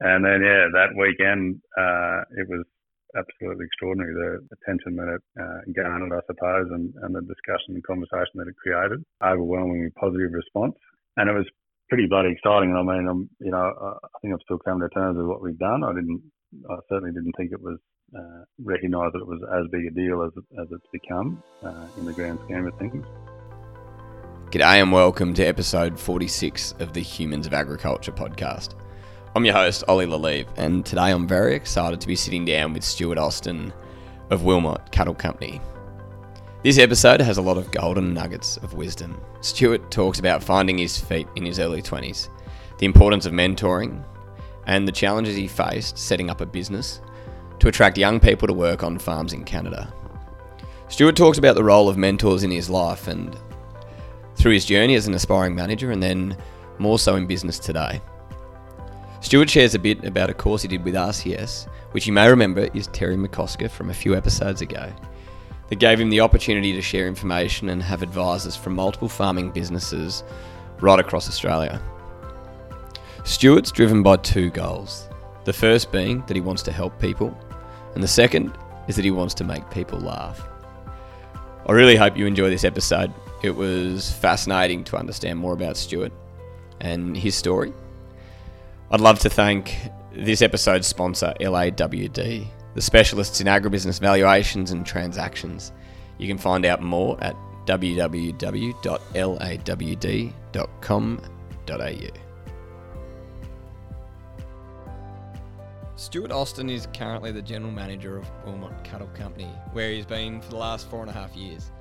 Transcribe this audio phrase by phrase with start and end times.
[0.00, 2.64] And then, yeah, that weekend, uh, it was
[3.16, 4.12] absolutely extraordinary.
[4.12, 8.48] The attention that it uh, garnered, I suppose, and, and the discussion and conversation that
[8.48, 10.76] it created, overwhelmingly positive response.
[11.16, 11.46] And it was
[11.88, 12.76] pretty bloody exciting.
[12.76, 13.72] I mean, I'm, you know,
[14.04, 15.82] I think I've still come to terms with what we've done.
[15.82, 16.20] I didn't,
[16.68, 17.78] I certainly didn't think it was
[18.12, 21.88] uh, recognised that it was as big a deal as, it, as it's become uh,
[21.96, 23.04] in the grand scheme of things.
[24.50, 28.74] G'day and welcome to episode 46 of the Humans of Agriculture podcast.
[29.36, 32.82] I'm your host, Ollie Lalive, and today I'm very excited to be sitting down with
[32.82, 33.70] Stuart Austin
[34.30, 35.60] of Wilmot Cattle Company.
[36.64, 39.20] This episode has a lot of golden nuggets of wisdom.
[39.42, 42.30] Stuart talks about finding his feet in his early 20s,
[42.78, 44.02] the importance of mentoring,
[44.66, 47.02] and the challenges he faced setting up a business
[47.58, 49.92] to attract young people to work on farms in Canada.
[50.88, 53.38] Stuart talks about the role of mentors in his life and
[54.34, 56.34] through his journey as an aspiring manager, and then
[56.78, 58.00] more so in business today.
[59.20, 62.68] Stuart shares a bit about a course he did with RCS, which you may remember
[62.74, 64.92] is Terry McCosker from a few episodes ago,
[65.68, 70.22] that gave him the opportunity to share information and have advisors from multiple farming businesses
[70.80, 71.80] right across Australia.
[73.24, 75.08] Stuart's driven by two goals.
[75.44, 77.36] The first being that he wants to help people,
[77.94, 80.46] and the second is that he wants to make people laugh.
[81.66, 83.12] I really hope you enjoy this episode.
[83.42, 86.12] It was fascinating to understand more about Stuart
[86.80, 87.72] and his story
[88.88, 89.76] I'd love to thank
[90.12, 95.72] this episode's sponsor, LAWD, the specialists in agribusiness valuations and transactions.
[96.18, 97.34] You can find out more at
[97.66, 98.36] www.lawd.com.au.
[105.96, 110.50] Stuart Austin is currently the general manager of Wilmot Cattle Company, where he's been for
[110.50, 111.72] the last four and a half years.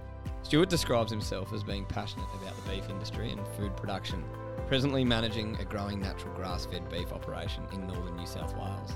[0.42, 4.24] Stuart describes himself as being passionate about the beef industry and food production
[4.68, 8.94] presently managing a growing natural grass fed beef operation in northern New South Wales.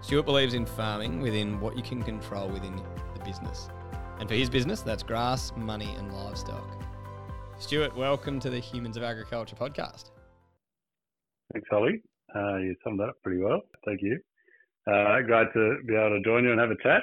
[0.00, 2.82] Stuart believes in farming within what you can control within
[3.14, 3.68] the business.
[4.18, 6.82] And for his business, that's grass, money, and livestock.
[7.58, 10.10] Stuart, welcome to the Humans of Agriculture podcast.
[11.52, 12.02] Thanks, Ollie.
[12.34, 13.60] Uh, you summed that up pretty well.
[13.84, 14.18] Thank you.
[14.90, 17.02] Uh, great to be able to join you and have a chat.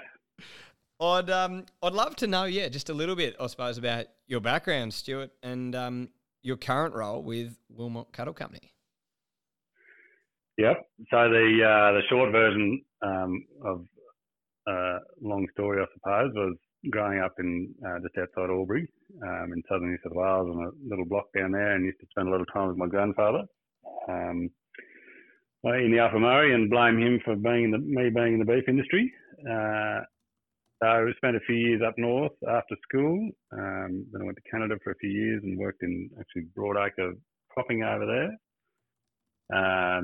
[1.00, 4.40] I'd um, I'd love to know, yeah, just a little bit, I suppose, about your
[4.40, 6.10] background, Stuart, and um,
[6.46, 8.72] your current role with Wilmot Cattle Company.
[10.58, 10.78] Yep.
[11.12, 13.86] So the uh, the short version um, of
[14.68, 16.56] uh, long story, I suppose, was
[16.92, 18.88] growing up in uh, just outside Albury
[19.24, 22.08] um, in southern New South Wales on a little block down there, and used to
[22.12, 23.44] spend a lot of time with my grandfather
[24.08, 24.50] um,
[25.66, 28.46] in the Upper Murray, and blame him for being in the, me being in the
[28.46, 29.12] beef industry.
[29.50, 30.02] Uh,
[30.86, 33.30] I spent a few years up north after school.
[33.52, 37.16] Um, then I went to Canada for a few years and worked in actually broadacre
[37.50, 38.32] cropping over there.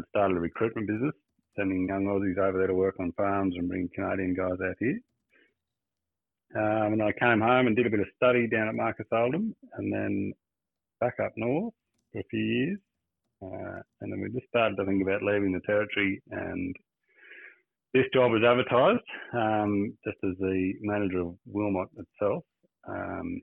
[0.09, 1.13] Started a recruitment business,
[1.57, 4.99] sending young Aussies over there to work on farms and bringing Canadian guys out here.
[6.55, 9.55] Um, and I came home and did a bit of study down at Marcus Oldham
[9.73, 10.33] and then
[10.99, 11.73] back up north
[12.11, 12.79] for a few years.
[13.41, 16.75] Uh, and then we just started to think about leaving the territory and
[17.93, 19.03] this job was advertised
[19.33, 22.43] um, just as the manager of Wilmot itself.
[22.87, 23.41] Um,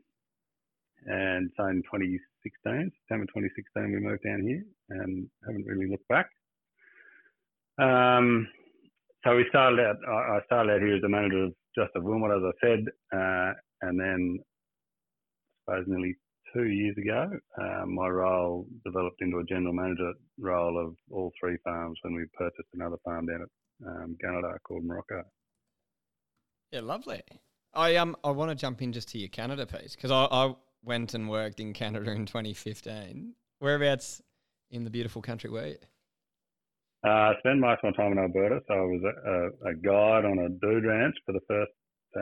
[1.06, 2.20] and so in 2016,
[2.62, 6.28] September 2016, we moved down here and haven't really looked back.
[7.78, 8.48] Um,
[9.24, 12.32] so we started out, I started out here as the manager of just of Wilmot,
[12.32, 14.38] as I said, uh, and then
[15.68, 16.16] I suppose nearly
[16.54, 21.58] two years ago, uh, my role developed into a general manager role of all three
[21.62, 23.48] farms when we purchased another farm down at
[23.86, 25.22] um, Gunnedah called Morocco.
[26.72, 27.22] Yeah, lovely.
[27.74, 30.54] I um I want to jump in just to your Canada piece because I, I
[30.84, 33.34] went and worked in Canada in 2015.
[33.60, 34.22] Whereabouts
[34.70, 35.78] in the beautiful country were you?
[37.06, 39.74] Uh, I spent most of my time in Alberta, so I was a, a, a
[39.74, 41.70] guide on a dude ranch for the first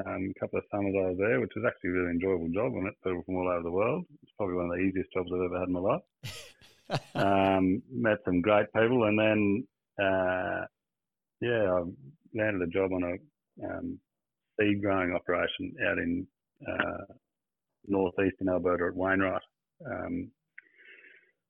[0.07, 2.73] um, couple of summers I was there, which was actually a really enjoyable job.
[2.77, 4.05] I met people from all over the world.
[4.23, 6.03] It's probably one of the easiest jobs I've ever had in my life.
[7.15, 9.67] um, met some great people, and then
[9.99, 10.67] uh,
[11.41, 11.83] yeah, I
[12.35, 13.99] landed a job on a um,
[14.59, 16.27] seed growing operation out in
[16.67, 17.15] uh,
[17.87, 19.43] northeastern Alberta at Wainwright.
[19.85, 20.31] Um,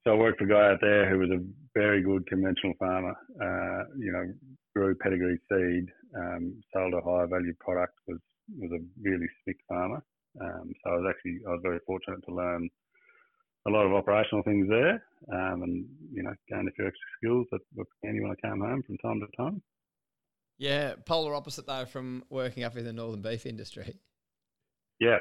[0.04, 1.44] so I worked for a guy out there who was a
[1.74, 3.14] very good conventional farmer.
[3.42, 4.32] Uh, you know,
[4.74, 5.86] grew pedigree seed,
[6.16, 8.18] um, sold a high value product, was
[8.58, 10.02] was a really slick farmer.
[10.40, 12.68] Um, so I was actually I was very fortunate to learn
[13.66, 17.46] a lot of operational things there, um, and you know, gained a few extra skills
[17.50, 19.62] that were handy when I came home from time to time.
[20.58, 24.00] Yeah, polar opposite though from working up in the northern beef industry.
[24.98, 25.18] Yeah,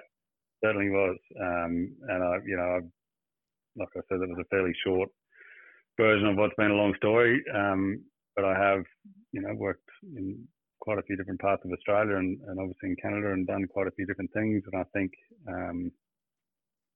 [0.63, 1.17] certainly was.
[1.41, 2.79] Um, and I, you know, I,
[3.77, 5.09] like I said, it was a fairly short
[5.97, 7.43] version of what's been a long story.
[7.53, 8.01] Um,
[8.35, 8.83] but I have,
[9.31, 10.47] you know, worked in
[10.79, 13.87] quite a few different parts of Australia and, and obviously in Canada and done quite
[13.87, 14.63] a few different things.
[14.71, 15.11] And I think,
[15.47, 15.91] um,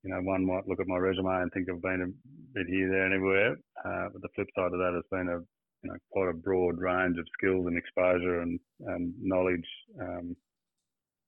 [0.04, 2.90] you know, one might look at my resume and think I've been a bit here,
[2.90, 3.58] there, and everywhere.
[3.84, 5.40] Uh, but the flip side of that has been a,
[5.84, 9.68] you know, quite a broad range of skills and exposure and, and knowledge
[10.02, 10.36] um,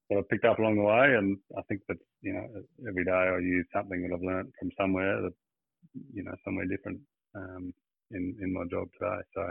[0.09, 1.15] that I've picked up along the way.
[1.15, 2.45] And I think that, you know,
[2.87, 5.33] every day I use something that I've learned from somewhere that,
[6.13, 6.99] you know, somewhere different
[7.35, 7.73] um,
[8.11, 9.21] in, in my job today.
[9.35, 9.41] So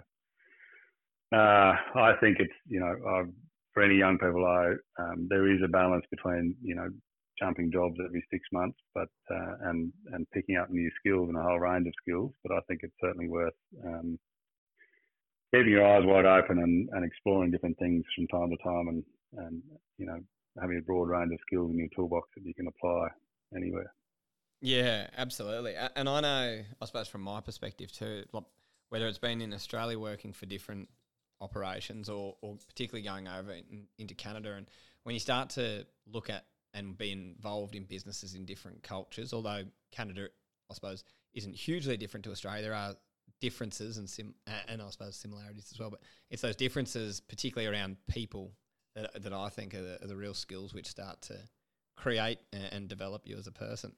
[1.37, 3.33] uh, I think it's, you know, I've,
[3.73, 6.89] for any young people, I, um, there is a balance between, you know,
[7.41, 11.43] jumping jobs every six months, but uh, and and picking up new skills and a
[11.43, 12.33] whole range of skills.
[12.43, 13.55] But I think it's certainly worth
[13.87, 14.19] um,
[15.55, 19.05] keeping your eyes wide open and, and exploring different things from time to time, and
[19.37, 19.63] and
[19.99, 20.19] you know
[20.61, 23.09] having a broad range of skills in your toolbox that you can apply
[23.57, 23.93] anywhere.
[24.61, 25.75] Yeah, absolutely.
[25.97, 28.25] And I know, I suppose, from my perspective too,
[28.91, 30.89] whether it's been in Australia working for different
[31.41, 34.67] operations or, or particularly going over in, into Canada, and
[35.05, 36.45] when you start to look at
[36.75, 39.33] and be involved in businesses in different cultures.
[39.33, 40.29] Although Canada,
[40.71, 41.05] I suppose,
[41.35, 42.95] isn't hugely different to Australia, there are
[43.41, 44.35] differences and sim
[44.69, 45.91] and I suppose similarities as well.
[45.91, 46.01] But
[46.31, 48.53] it's those differences, particularly around people,
[48.95, 51.37] that that I think are the, are the real skills which start to
[51.97, 53.93] create and develop you as a person.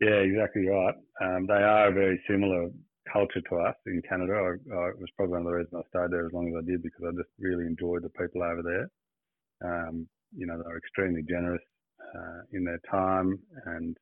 [0.00, 0.94] Yeah, exactly right.
[1.22, 2.68] Um, they are a very similar
[3.10, 4.34] culture to us in Canada.
[4.34, 6.62] I, I, it was probably one of the reasons I stayed there as long as
[6.62, 8.88] I did because I just really enjoyed the people over there.
[9.64, 10.06] Um,
[10.36, 11.62] you know, they're extremely generous
[12.14, 13.38] uh, in their time.
[13.64, 13.96] And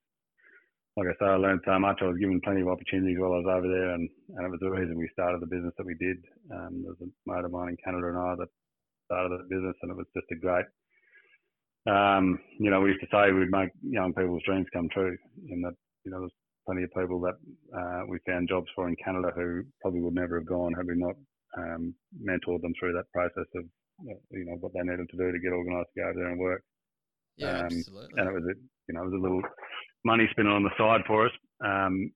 [0.96, 1.98] like I say, I learned so much.
[2.00, 4.60] I was given plenty of opportunities while I was over there, and, and it was
[4.60, 6.18] the reason we started the business that we did.
[6.54, 8.48] Um, there's a mate of mine in Canada and I that
[9.06, 10.66] started the business, and it was just a great.
[11.86, 15.16] Um, you know, we used to say we'd make young people's dreams come true.
[15.50, 15.74] In that,
[16.04, 17.36] you know, there's plenty of people that
[17.76, 20.94] uh, we found jobs for in Canada who probably would never have gone had we
[20.94, 21.16] not
[21.58, 23.64] um, mentored them through that process of
[24.30, 26.40] you know what they needed to do to get organised to go over there and
[26.40, 26.62] work.
[27.36, 28.14] Yeah, um, absolutely.
[28.16, 28.54] And it was a,
[28.88, 29.42] you know it was a little
[30.04, 31.32] money spinner on the side for us.
[31.64, 32.12] Um,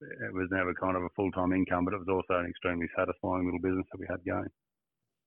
[0.00, 2.86] it was never kind of a full time income, but it was also an extremely
[2.96, 4.48] satisfying little business that we had going.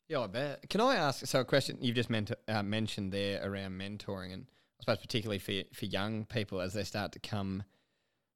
[0.07, 0.69] Yeah, I bet.
[0.69, 1.25] Can I ask?
[1.25, 2.09] So, a question you've just
[2.47, 4.45] uh, mentioned there around mentoring, and
[4.79, 7.63] I suppose particularly for for young people as they start to come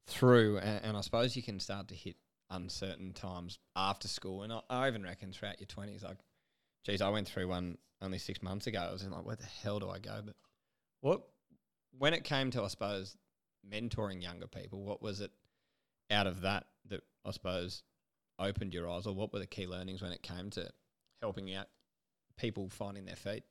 [0.07, 2.15] through, and, and I suppose you can start to hit
[2.49, 6.17] uncertain times after school, and I, I even reckon throughout your twenties, like
[6.83, 8.79] geez, I went through one only six months ago.
[8.79, 10.21] I was in like, where the hell do I go?
[10.25, 10.35] But
[11.01, 11.21] what,
[11.97, 13.15] when it came to, I suppose,
[13.69, 15.31] mentoring younger people, what was it
[16.11, 17.83] out of that that I suppose
[18.39, 20.69] opened your eyes, or what were the key learnings when it came to
[21.21, 21.67] helping out
[22.37, 23.43] people finding their feet?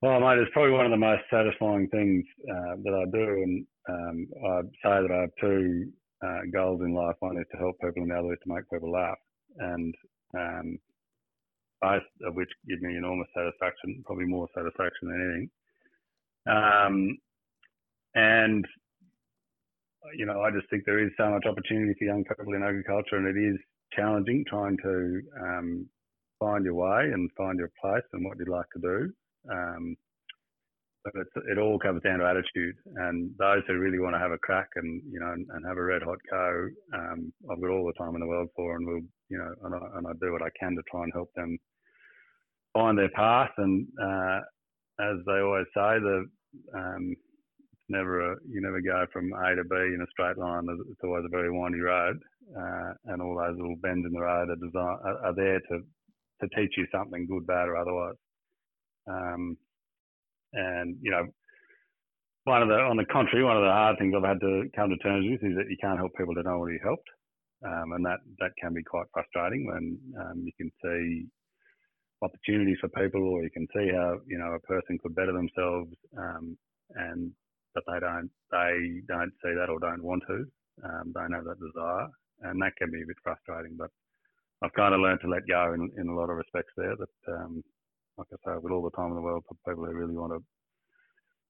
[0.00, 3.66] Well, mate, it's probably one of the most satisfying things uh, that I do, and
[3.88, 5.90] um, I say that I have two
[6.24, 7.16] uh, goals in life.
[7.18, 9.18] One is to help people, and the other is to make people laugh.
[9.58, 9.94] And
[10.36, 10.78] um,
[11.80, 15.50] both of which give me enormous satisfaction, probably more satisfaction than anything.
[16.46, 17.18] Um,
[18.18, 18.64] and
[20.16, 23.16] you know, I just think there is so much opportunity for young people in agriculture,
[23.16, 23.58] and it is
[23.94, 25.86] challenging trying to um,
[26.40, 29.12] find your way and find your place and what you'd like to do.
[29.50, 29.96] Um,
[31.04, 31.14] but
[31.48, 34.68] it all comes down to attitude, and those who really want to have a crack
[34.76, 38.14] and you know and, have a red hot go, um, I've got all the time
[38.14, 40.50] in the world for, and we'll you know and I, and I do what I
[40.58, 41.56] can to try and help them
[42.74, 43.52] find their path.
[43.58, 44.40] And uh,
[45.00, 46.26] as they always say, the
[46.74, 47.14] um,
[47.88, 50.66] never a, you never go from A to B in a straight line.
[50.90, 52.18] It's always a very windy road,
[52.56, 55.80] uh, and all those little bends in the road are, design, are, are there to
[56.40, 58.14] to teach you something good, bad, or otherwise.
[59.10, 59.56] Um,
[60.52, 61.26] and you know,
[62.44, 64.90] one of the on the contrary, one of the hard things I've had to come
[64.90, 67.08] to terms with is that you can't help people that don't want helped,
[67.66, 71.26] um, and that that can be quite frustrating when um, you can see
[72.22, 75.92] opportunities for people, or you can see how you know a person could better themselves,
[76.16, 76.56] um,
[76.96, 77.32] and
[77.78, 80.44] but they don't they don't see that or don't want to,
[80.84, 82.08] um, don't have that desire,
[82.42, 83.76] and that can be a bit frustrating.
[83.76, 83.90] But
[84.62, 86.94] I've kind of learned to let go in, in a lot of respects there.
[86.96, 87.62] That um,
[88.16, 90.32] like I say, got all the time in the world for people who really want
[90.32, 90.42] to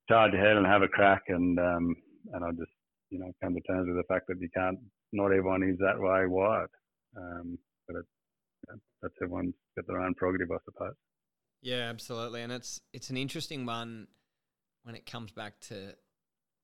[0.08, 1.94] charge ahead and have a crack, and um,
[2.32, 2.72] and I just
[3.10, 4.78] you know come to terms with the fact that you can't.
[5.12, 6.68] Not everyone is that way wired,
[7.16, 8.04] um, but it,
[9.00, 10.94] that's everyone's got their own prerogative, I suppose.
[11.62, 14.08] Yeah, absolutely, and it's it's an interesting one
[14.82, 15.94] when it comes back to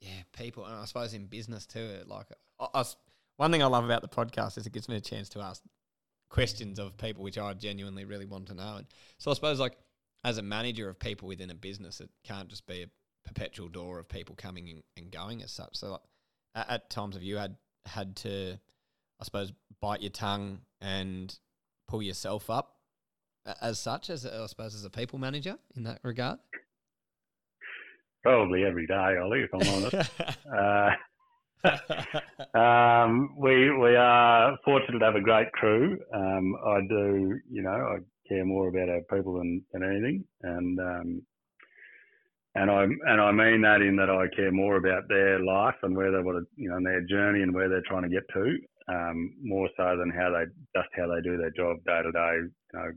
[0.05, 1.99] yeah people, and I suppose in business too.
[2.07, 2.27] Like
[2.61, 2.85] I, I,
[3.37, 5.63] one thing I love about the podcast is it gives me a chance to ask
[6.31, 8.77] questions of people which I genuinely really want to know.
[8.77, 8.87] And
[9.19, 9.77] so I suppose like
[10.25, 12.87] as a manager of people within a business, it can't just be a
[13.25, 15.77] perpetual door of people coming and going as such.
[15.77, 16.01] So, like,
[16.55, 17.57] at, at times, have you had
[17.87, 18.59] had to,
[19.21, 21.37] I suppose, bite your tongue and
[21.87, 22.77] pull yourself up
[23.61, 26.39] as such, as I suppose, as a people manager in that regard?
[28.25, 30.11] Probably every day, Ollie, if I'm honest.
[30.57, 30.93] uh,
[32.59, 35.99] um, we we are fortunate to have a great crew.
[36.15, 40.81] Um, I do, you know, I care more about our people than, than anything, and
[40.81, 41.23] um,
[42.55, 45.95] and I and I mean that in that I care more about their life and
[45.95, 48.57] where they want to, you know, their journey and where they're trying to get to,
[48.89, 52.37] um, more so than how they just how they do their job day to day,
[52.41, 52.89] you know,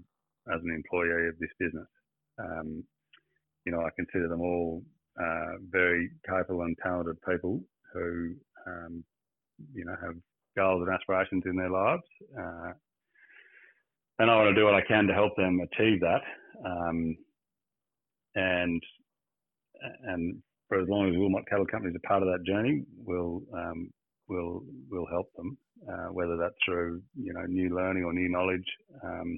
[0.55, 1.89] as an employee of this business.
[2.39, 2.85] Um,
[3.65, 4.83] you know, I consider them all
[5.21, 7.61] uh, very capable and talented people
[7.93, 8.35] who,
[8.67, 9.03] um,
[9.73, 10.15] you know, have
[10.55, 12.03] goals and aspirations in their lives.
[12.37, 12.71] Uh,
[14.19, 16.21] and I want to do what I can to help them achieve that.
[16.65, 17.15] Um,
[18.35, 18.81] and
[20.03, 23.41] and for as long as Wilmot Cattle Company is a part of that journey, we'll
[23.53, 23.89] um,
[24.27, 25.57] we'll we'll help them,
[25.89, 28.65] uh, whether that's through you know new learning or new knowledge,
[29.03, 29.37] um,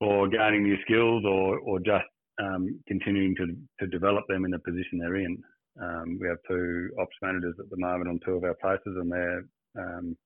[0.00, 2.04] or gaining new skills, or or just
[2.40, 3.46] um, continuing to
[3.80, 5.42] to develop them in the position they're in.
[5.80, 9.10] Um, we have two ops managers at the moment on two of our places, and
[9.10, 9.44] they're
[9.78, 10.16] um,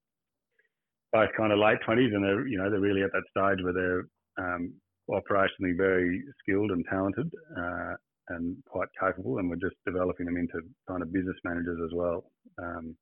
[1.12, 3.72] both kind of late twenties, and they're you know they're really at that stage where
[3.72, 4.06] they're
[4.38, 4.72] um,
[5.10, 7.30] operationally very skilled and talented.
[7.56, 7.94] Uh,
[8.30, 12.30] and quite capable, and we're just developing them into kind of business managers as well.
[12.62, 12.96] Um,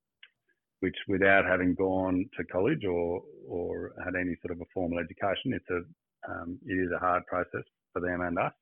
[0.81, 5.53] which, without having gone to college or or had any sort of a formal education,
[5.53, 5.83] it's a
[6.31, 8.53] um, it is a hard process for them and us.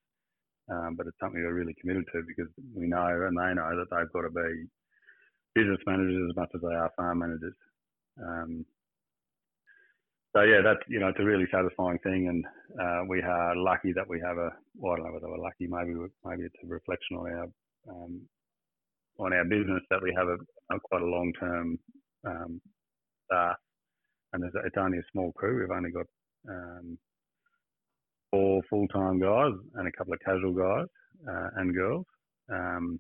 [0.69, 3.87] Um, but it's something we're really committed to because we know and they know that
[3.91, 4.67] they've got to be
[5.55, 7.55] business managers as much as they are farm managers.
[8.21, 8.67] Um,
[10.35, 12.45] so yeah, that's you know it's a really satisfying thing, and
[12.79, 14.51] uh, we are lucky that we have a.
[14.77, 15.67] Well, I don't know whether we're lucky.
[15.67, 15.95] Maybe
[16.25, 17.49] maybe it's a reflection on our
[17.89, 18.21] um,
[19.19, 20.37] on our business that we have a,
[20.75, 21.79] a quite a long term
[22.27, 22.61] um,
[23.25, 23.57] staff,
[24.35, 25.61] and it's only a small crew.
[25.61, 26.07] We've only got
[26.51, 26.99] um,
[28.37, 30.87] four full time guys and a couple of casual guys
[31.29, 32.05] uh, and girls.
[32.53, 32.99] Um,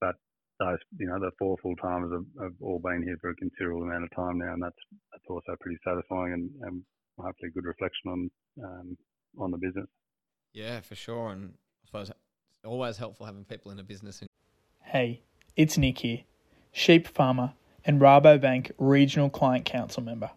[0.00, 0.14] but
[0.60, 3.82] those, you know, the four full timers have, have, all been here for a considerable
[3.82, 4.76] amount of time now, and that's
[5.12, 6.82] that's also pretty satisfying and, and
[7.18, 8.30] hopefully a good reflection on
[8.64, 8.96] um,
[9.38, 9.86] on the business.
[10.52, 12.18] Yeah, for sure, and I suppose it's
[12.64, 14.22] always helpful having people in a business.
[14.82, 15.22] Hey,
[15.56, 16.20] it's Nick here,
[16.72, 20.30] sheep farmer and Rabobank Regional Client Council member.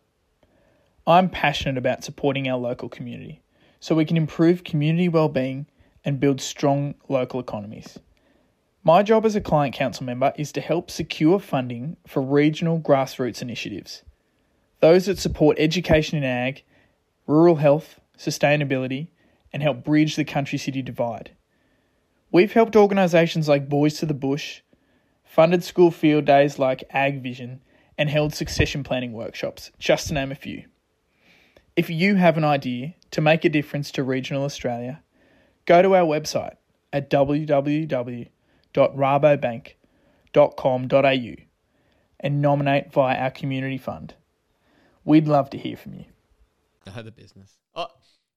[1.07, 3.41] I'm passionate about supporting our local community
[3.81, 5.65] so we can improve community well-being
[6.05, 7.99] and build strong local economies.
[8.83, 13.41] My job as a client council member is to help secure funding for regional grassroots
[13.41, 14.03] initiatives.
[14.79, 16.63] Those that support education in ag,
[17.27, 19.09] rural health, sustainability,
[19.51, 21.31] and help bridge the country city divide.
[22.31, 24.61] We've helped organisations like Boys to the Bush,
[25.23, 27.61] funded school field days like Ag Vision,
[27.97, 30.65] and held succession planning workshops, just to name a few.
[31.75, 35.01] If you have an idea to make a difference to regional Australia,
[35.65, 36.55] go to our website
[36.91, 38.29] at www
[38.73, 41.35] www.rabobank.com.au
[42.19, 44.15] and nominate via our community fund.
[45.03, 46.05] We'd love to hear from you.
[46.85, 47.57] Know the business.
[47.75, 47.87] Oh,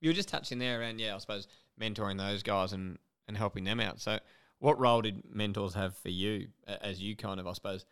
[0.01, 1.47] you were just touching there around, yeah, I suppose
[1.79, 4.01] mentoring those guys and, and helping them out.
[4.01, 4.19] So,
[4.59, 7.85] what role did mentors have for you as you kind of, I suppose,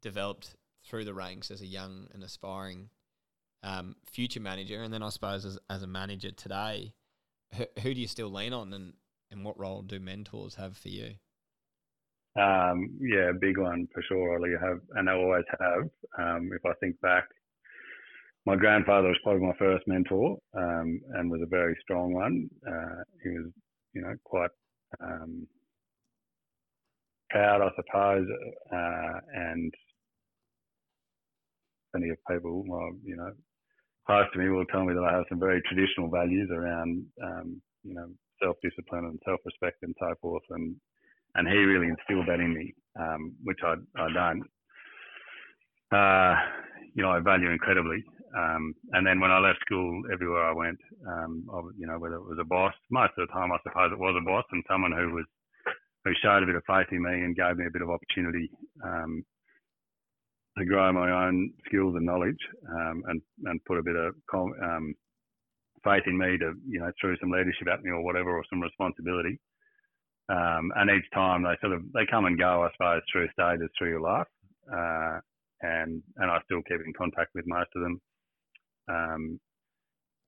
[0.00, 2.88] developed through the ranks as a young and aspiring
[3.64, 4.82] um, future manager?
[4.82, 6.94] And then, I suppose, as, as a manager today,
[7.54, 8.92] who, who do you still lean on and,
[9.30, 11.14] and what role do mentors have for you?
[12.36, 14.36] Um, yeah, big one for sure.
[14.36, 15.88] Ollie have, and I always have.
[16.18, 17.24] Um, if I think back,
[18.44, 22.48] my grandfather was probably my first mentor, um, and was a very strong one.
[22.66, 23.50] Uh, he was,
[23.94, 24.50] you know, quite
[25.00, 25.46] um,
[27.30, 28.26] proud, I suppose,
[28.72, 29.72] uh, and
[31.92, 33.30] plenty of people, well, you know,
[34.06, 37.60] close to me will tell me that I have some very traditional values around, um,
[37.82, 38.08] you know,
[38.42, 40.76] self-discipline and self-respect and so forth, and
[41.36, 44.44] and he really instilled that in me, um, which I, I don't,
[45.90, 46.34] uh,
[46.94, 48.04] you know, I value incredibly.
[48.36, 52.16] Um, and then when I left school, everywhere I went, um, I, you know, whether
[52.16, 54.62] it was a boss, most of the time I suppose it was a boss and
[54.68, 55.24] someone who was
[56.04, 58.50] who showed a bit of faith in me and gave me a bit of opportunity
[58.84, 59.24] um,
[60.58, 62.38] to grow my own skills and knowledge
[62.70, 64.94] um, and and put a bit of um,
[65.82, 68.60] faith in me to you know through some leadership at me or whatever or some
[68.60, 69.38] responsibility.
[70.28, 73.68] Um, and each time they sort of they come and go, I suppose, through stages
[73.76, 74.26] through your life.
[74.72, 75.20] Uh,
[75.60, 78.00] and and I still keep in contact with most of them.
[78.88, 79.40] Um,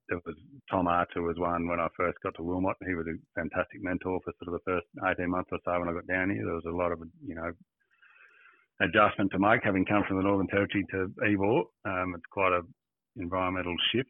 [0.09, 0.35] there was
[0.71, 2.77] Tom Archer was one when I first got to Wilmot.
[2.85, 4.87] He was a fantastic mentor for sort of the first
[5.19, 6.45] 18 months or so when I got down here.
[6.45, 7.51] There was a lot of you know
[8.81, 11.63] adjustment to make, having come from the Northern Territory to Ebor.
[11.85, 12.61] Um, it's quite a
[13.17, 14.09] environmental shift.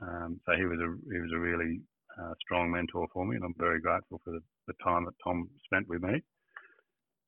[0.00, 1.80] Um, so he was a he was a really
[2.20, 5.48] uh, strong mentor for me, and I'm very grateful for the, the time that Tom
[5.66, 6.22] spent with me.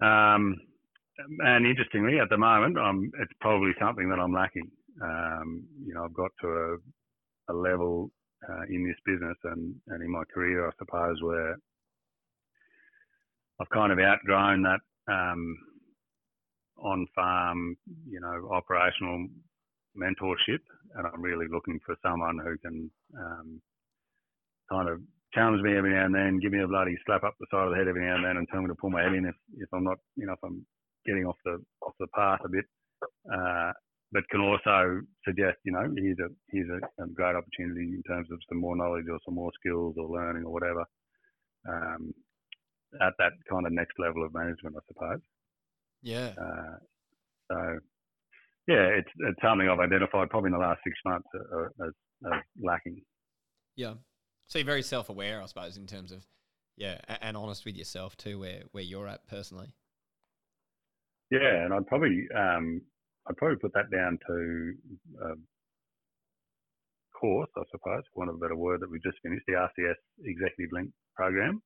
[0.00, 0.56] Um,
[1.40, 4.70] and interestingly, at the moment, I'm, it's probably something that I'm lacking.
[5.02, 8.10] Um, you know, I've got to a, a level
[8.48, 11.56] uh, in this business and, and in my career, I suppose, where
[13.60, 14.80] I've kind of outgrown that
[15.12, 15.56] um,
[16.82, 17.76] on farm,
[18.08, 19.26] you know, operational
[19.96, 20.62] mentorship,
[20.94, 23.60] and I'm really looking for someone who can um,
[24.70, 25.00] kind of
[25.34, 27.70] challenge me every now and then, give me a bloody slap up the side of
[27.70, 29.34] the head every now and then, and tell me to pull my head in if,
[29.58, 30.64] if I'm not, you know, if I'm
[31.06, 32.64] getting off the off the path a bit.
[33.32, 33.72] Uh,
[34.12, 38.28] but can also suggest, you know, here's a here's a, a, great opportunity in terms
[38.32, 40.84] of some more knowledge or some more skills or learning or whatever.
[41.68, 42.12] Um,
[43.00, 45.20] at that kind of next level of management, I suppose.
[46.02, 46.32] Yeah.
[46.40, 46.76] Uh,
[47.50, 47.78] so,
[48.68, 51.92] yeah, it's it's something I've identified probably in the last six months uh, as,
[52.26, 53.02] as lacking.
[53.76, 53.94] Yeah.
[54.46, 56.26] So you're very self-aware, I suppose, in terms of
[56.76, 59.72] yeah, and honest with yourself too, where where you're at personally.
[61.30, 62.80] Yeah, and I'd probably um,
[63.28, 64.74] I'd probably put that down to
[65.24, 65.34] a
[67.20, 70.00] course, I suppose, for want of a better word, that we just finished, the RCS
[70.24, 71.62] Executive Link program,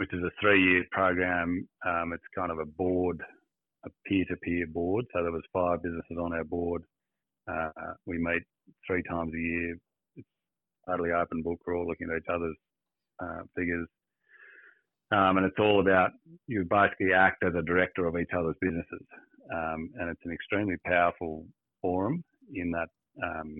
[0.00, 1.68] which is a three-year program.
[1.86, 3.20] Um, it's kind of a board,
[3.84, 5.04] a peer-to-peer board.
[5.12, 6.84] So there was five businesses on our board.
[7.46, 7.68] Uh,
[8.06, 8.42] we meet
[8.86, 9.76] three times a year.
[10.16, 10.26] It's
[10.88, 11.58] totally open book.
[11.66, 12.56] We're all looking at each other's
[13.22, 13.86] uh, figures.
[15.12, 16.12] Um, and it's all about
[16.46, 19.06] you basically act as a director of each other's businesses.
[19.52, 21.44] Um, and it's an extremely powerful
[21.82, 22.88] forum in that,
[23.22, 23.56] um,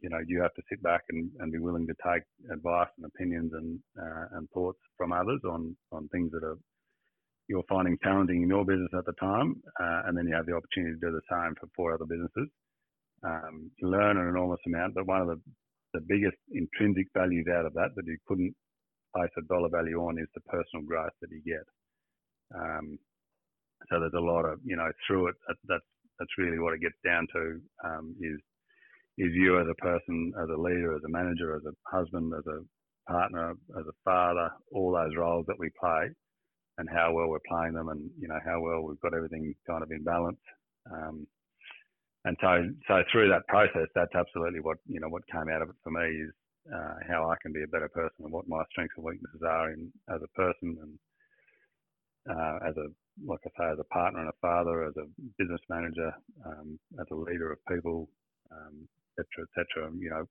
[0.00, 3.06] you know, you have to sit back and, and, be willing to take advice and
[3.06, 6.58] opinions and, uh, and thoughts from others on, on things that are
[7.48, 9.56] you're finding challenging in your business at the time.
[9.80, 12.48] Uh, and then you have the opportunity to do the same for four other businesses.
[13.24, 15.40] Um, you learn an enormous amount, but one of the,
[15.94, 18.54] the biggest intrinsic values out of that that you couldn't
[19.16, 21.64] place a dollar value on is the personal growth that you get.
[22.54, 22.98] Um,
[23.88, 25.34] so there's a lot of you know through it.
[25.66, 25.84] That's
[26.18, 28.38] that's really what it gets down to um, is
[29.18, 32.46] is you as a person, as a leader, as a manager, as a husband, as
[32.46, 36.08] a partner, as a father, all those roles that we play,
[36.78, 39.82] and how well we're playing them, and you know how well we've got everything kind
[39.82, 40.38] of in balance.
[40.90, 41.26] Um,
[42.24, 45.70] and so, so through that process, that's absolutely what you know what came out of
[45.70, 46.32] it for me is
[46.74, 49.72] uh, how I can be a better person and what my strengths and weaknesses are
[49.72, 50.98] in as a person and
[52.30, 52.86] uh, as a
[53.26, 55.06] like I say, as a partner and a father, as a
[55.38, 56.12] business manager,
[56.46, 58.08] um, as a leader of people,
[58.52, 58.86] um,
[59.18, 59.90] cetera, et cetera.
[59.98, 60.24] You know,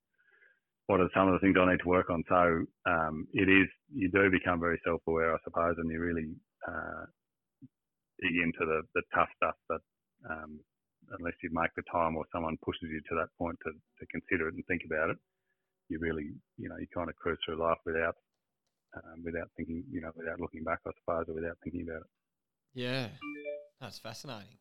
[0.88, 2.24] what are some of the things I need to work on?
[2.32, 6.32] So um, it is, you do become very self-aware, I suppose, and you really
[6.64, 7.06] uh,
[8.24, 9.84] dig into the, the tough stuff that
[10.32, 10.60] um,
[11.20, 14.48] unless you make the time or someone pushes you to that point to, to consider
[14.48, 15.18] it and think about it,
[15.90, 18.16] you really, you know, you kind of cruise through life without
[18.96, 22.10] um, without thinking, you know, without looking back, I suppose, or without thinking about it.
[22.74, 23.08] Yeah,
[23.80, 24.58] that's fascinating.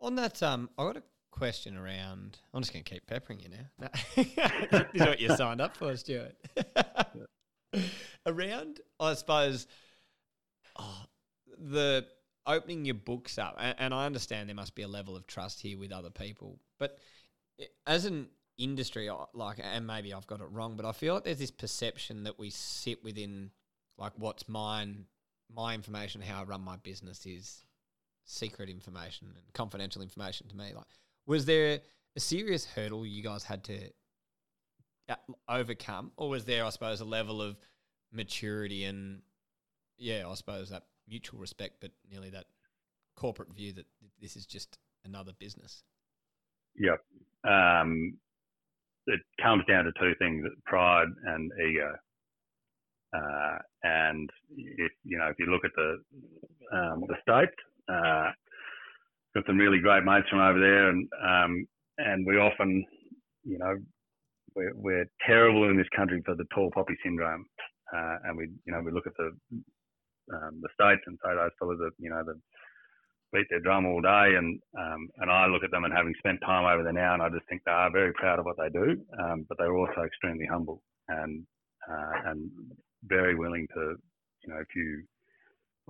[0.00, 1.02] On that, um, I got a
[1.36, 2.38] question around.
[2.52, 3.88] I'm just going to keep peppering you now.
[4.16, 4.26] this
[4.94, 6.36] is what you signed up for, Stuart.
[8.26, 9.66] around, I suppose,
[10.78, 11.02] oh,
[11.58, 12.06] the
[12.46, 15.60] opening your books up, and, and I understand there must be a level of trust
[15.60, 16.98] here with other people, but
[17.86, 21.38] as an industry, like, and maybe I've got it wrong, but I feel like there's
[21.38, 23.50] this perception that we sit within,
[23.98, 25.06] like, what's mine
[25.54, 27.64] my information, how I run my business is
[28.24, 30.72] secret information and confidential information to me.
[30.74, 30.86] Like,
[31.26, 31.80] was there
[32.16, 33.90] a serious hurdle you guys had to
[35.08, 35.14] uh,
[35.48, 37.56] overcome, or was there, I suppose, a level of
[38.12, 39.22] maturity and,
[39.98, 42.46] yeah, I suppose that mutual respect, but nearly that
[43.16, 43.86] corporate view that
[44.20, 45.82] this is just another business?
[46.78, 46.96] Yeah.
[47.44, 48.18] Um,
[49.06, 51.94] it comes down to two things: pride and ego.
[53.14, 56.02] Uh, and if you know, if you look at the
[56.76, 57.54] um, the state,
[57.88, 58.30] uh,
[59.36, 61.66] got some really great mates from over there, and um,
[61.98, 62.84] and we often,
[63.44, 63.76] you know,
[64.54, 67.44] we're, we're terrible in this country for the tall poppy syndrome,
[67.94, 69.36] uh, and we, you know, we look at the
[70.32, 72.34] um, the states and say those fellas are, you know, the
[73.32, 76.40] beat their drum all day, and um, and I look at them and having spent
[76.40, 78.70] time over there now, and I just think they are very proud of what they
[78.70, 81.44] do, um, but they're also extremely humble and
[81.90, 82.50] uh, and
[83.04, 83.96] very willing to,
[84.42, 85.04] you know, if you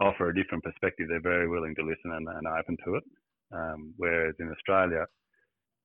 [0.03, 3.05] offer a different perspective, they're very willing to listen and, and open to it.
[3.53, 5.07] Um, whereas in Australia,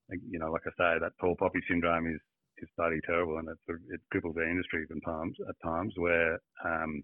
[0.10, 2.19] you know, like I say, that tall poppy syndrome is
[2.58, 5.36] is bloody terrible, and it's, it cripples our industry at times.
[5.47, 7.04] At times, where um,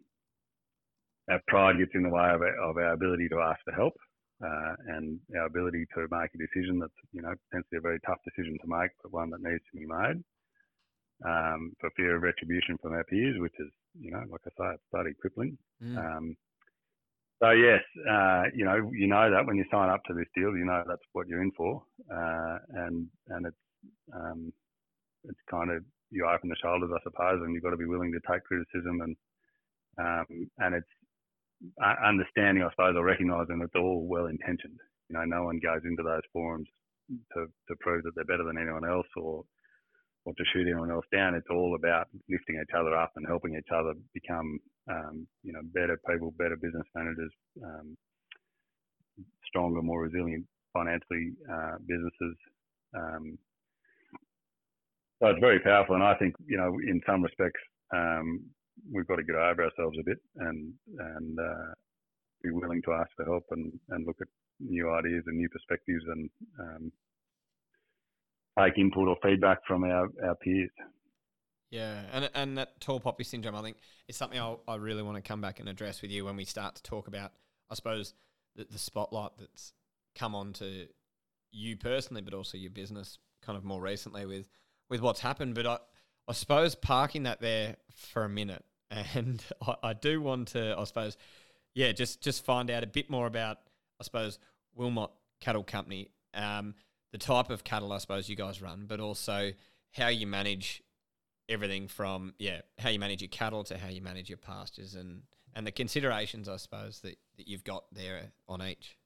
[1.30, 3.94] our pride gets in the way of our, of our ability to ask for help,
[4.44, 8.20] uh, and our ability to make a decision that's you know potentially a very tough
[8.26, 10.22] decision to make, but one that needs to be made
[11.26, 14.74] um, for fear of retribution from our peers, which is you know like I say,
[14.74, 15.58] it's bloody crippling.
[15.84, 15.98] Mm.
[15.98, 16.36] Um,
[17.42, 20.56] so yes, uh, you know you know that when you sign up to this deal,
[20.58, 23.58] you know that's what you're in for, uh, and and it's
[24.14, 24.52] um,
[25.26, 28.12] it's kind of you open the shoulders, I suppose, and you've got to be willing
[28.14, 29.16] to take criticism and
[30.00, 30.88] um, and it's
[32.06, 34.78] understanding, I suppose, or recognising that it's all well intentioned.
[35.10, 36.68] You know, no one goes into those forums
[37.34, 39.44] to, to prove that they're better than anyone else or
[40.28, 41.36] or to shoot anyone else down.
[41.36, 44.60] It's all about lifting each other up and helping each other become,
[44.92, 47.32] um, you know, better people, better business managers,
[47.64, 47.96] um,
[49.48, 52.36] stronger, more resilient financially uh, businesses.
[52.94, 53.38] Um,
[55.22, 57.62] so it's very powerful, and I think you know, in some respects,
[57.96, 58.44] um,
[58.92, 61.72] we've got to get over ourselves a bit and and uh,
[62.44, 64.28] be willing to ask for help and, and look at
[64.60, 66.92] new ideas and new perspectives and um,
[68.58, 70.70] take input or feedback from our, our peers.
[71.70, 75.18] Yeah, and and that tall poppy syndrome, I think, is something I'll, i really want
[75.18, 77.34] to come back and address with you when we start to talk about,
[77.70, 78.14] I suppose,
[78.56, 79.74] the, the spotlight that's
[80.16, 80.88] come on to
[81.52, 84.48] you personally, but also your business, kind of more recently with
[84.90, 85.56] with what's happened.
[85.56, 85.78] But I
[86.30, 90.84] I suppose parking that there for a minute, and I, I do want to, I
[90.86, 91.18] suppose,
[91.74, 93.58] yeah, just just find out a bit more about,
[94.00, 94.40] I suppose,
[94.74, 96.76] Wilmot Cattle Company, um,
[97.12, 99.52] the type of cattle I suppose you guys run, but also
[99.94, 100.84] how you manage
[101.50, 105.24] everything from yeah, how you manage your cattle to how you manage your pastures and
[105.56, 108.98] and the considerations I suppose that, that you've got there on each.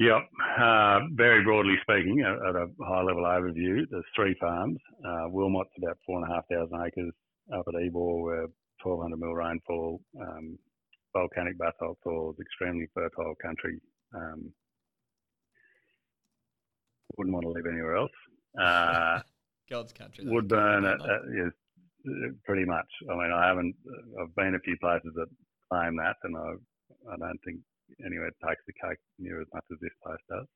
[0.00, 0.30] Yep.
[0.58, 4.78] Uh, very broadly speaking, at, at, a high level overview, there's three farms.
[5.06, 7.12] Uh, Wilmot's about four and a half thousand acres
[7.54, 8.46] up at Ebor, where
[8.82, 10.58] 1200 mil rainfall, um,
[11.12, 13.78] volcanic basalt soils, extremely fertile country.
[14.14, 14.50] Um,
[17.16, 18.12] wouldn't want to live anywhere else.
[18.60, 19.20] Uh,
[19.70, 20.24] God's country.
[20.26, 20.96] Woodburn uh,
[21.32, 21.52] is
[22.04, 22.88] uh, pretty much.
[23.08, 23.76] I mean, I haven't.
[24.20, 25.28] I've been a few places that
[25.70, 27.60] claim that, and I, I don't think
[28.04, 30.46] anywhere takes the cake near as much as this place does.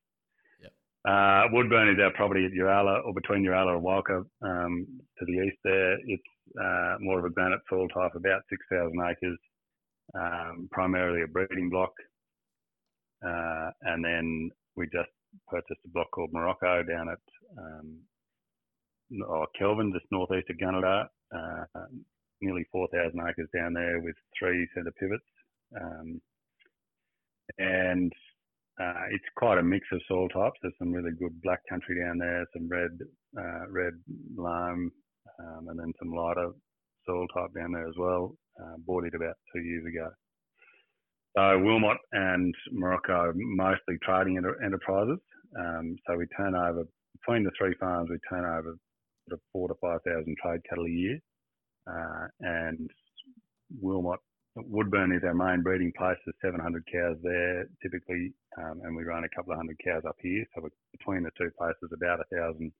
[0.62, 0.72] Yep.
[1.06, 4.86] Uh, Woodburn is our property at Uralla, or between Uralla and Walcha, um,
[5.18, 5.96] to the east there.
[6.06, 6.22] It's
[6.60, 9.38] uh, more of a granite soil type, about 6,000 acres,
[10.14, 11.92] um, primarily a breeding block.
[13.24, 15.10] Uh, and then we just
[15.48, 17.18] purchased a block called Morocco down at
[17.58, 17.98] um,
[19.28, 21.06] oh, Kelvin, just northeast of Gunnedah.
[21.34, 21.84] Uh,
[22.44, 25.24] nearly 4,000 acres down there with three centre pivots.
[25.80, 26.20] Um,
[27.58, 28.12] and
[28.80, 30.58] uh, it's quite a mix of soil types.
[30.62, 32.90] There's some really good black country down there, some red,
[33.38, 33.94] uh, red
[34.36, 34.90] loam,
[35.40, 36.50] um, and then some lighter
[37.06, 38.36] soil type down there as well.
[38.60, 40.10] Uh, bought it about two years ago.
[41.36, 45.18] So Wilmot and Morocco mostly trading enterprises.
[45.58, 46.84] Um, so we turn over
[47.20, 48.76] between the three farms, we turn over
[49.28, 51.18] sort of four to five thousand trade cattle a year,
[51.90, 52.90] uh, and
[53.80, 54.20] Wilmot
[54.56, 56.16] Woodburn is our main breeding place.
[56.24, 60.16] There's 700 cows there typically, um, and we run a couple of hundred cows up
[60.20, 60.44] here.
[60.54, 62.72] So between the two places, about a thousand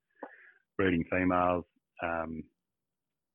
[0.77, 1.65] breeding females,
[2.01, 2.43] um,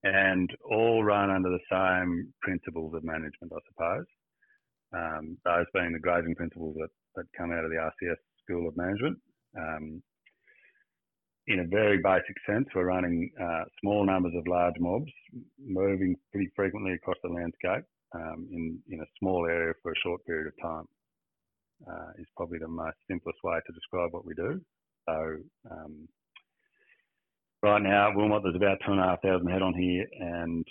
[0.04, 4.06] and all run under the same principles of management, I suppose.
[4.92, 8.76] Um, those being the grazing principles that, that come out of the RCS School of
[8.76, 9.18] Management.
[9.56, 10.02] Um,
[11.46, 15.10] in a very basic sense, we're running uh, small numbers of large mobs,
[15.58, 20.24] moving pretty frequently across the landscape um, in, in a small area for a short
[20.26, 20.84] period of time
[21.88, 24.60] uh, is probably the most simplest way to describe what we do.
[25.08, 25.36] So
[25.70, 26.08] um,
[27.62, 30.66] right now Wilmot, there's about two and a half thousand head on here and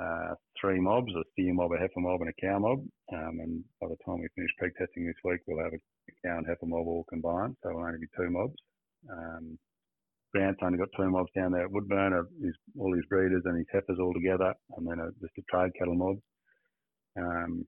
[0.00, 2.78] uh, three mobs, a steer mob, a heifer mob and a cow mob.
[3.12, 6.38] Um, and by the time we finish peg testing this week, we'll have a cow
[6.38, 7.56] and heifer mob all combined.
[7.62, 8.56] So it'll only be two mobs.
[9.10, 9.58] Um,
[10.34, 13.56] Grant's only got two mobs down there at Woodburn, uh, his, all his breeders and
[13.56, 16.16] his heifers all together, and then a, just a trade cattle mob.
[17.16, 17.64] Um,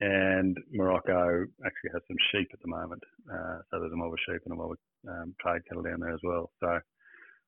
[0.00, 3.02] and Morocco actually has some sheep at the moment.
[3.26, 4.78] Uh, so there's a mob of sheep and a mob of
[5.08, 6.50] um, trade cattle down there as well.
[6.60, 6.78] So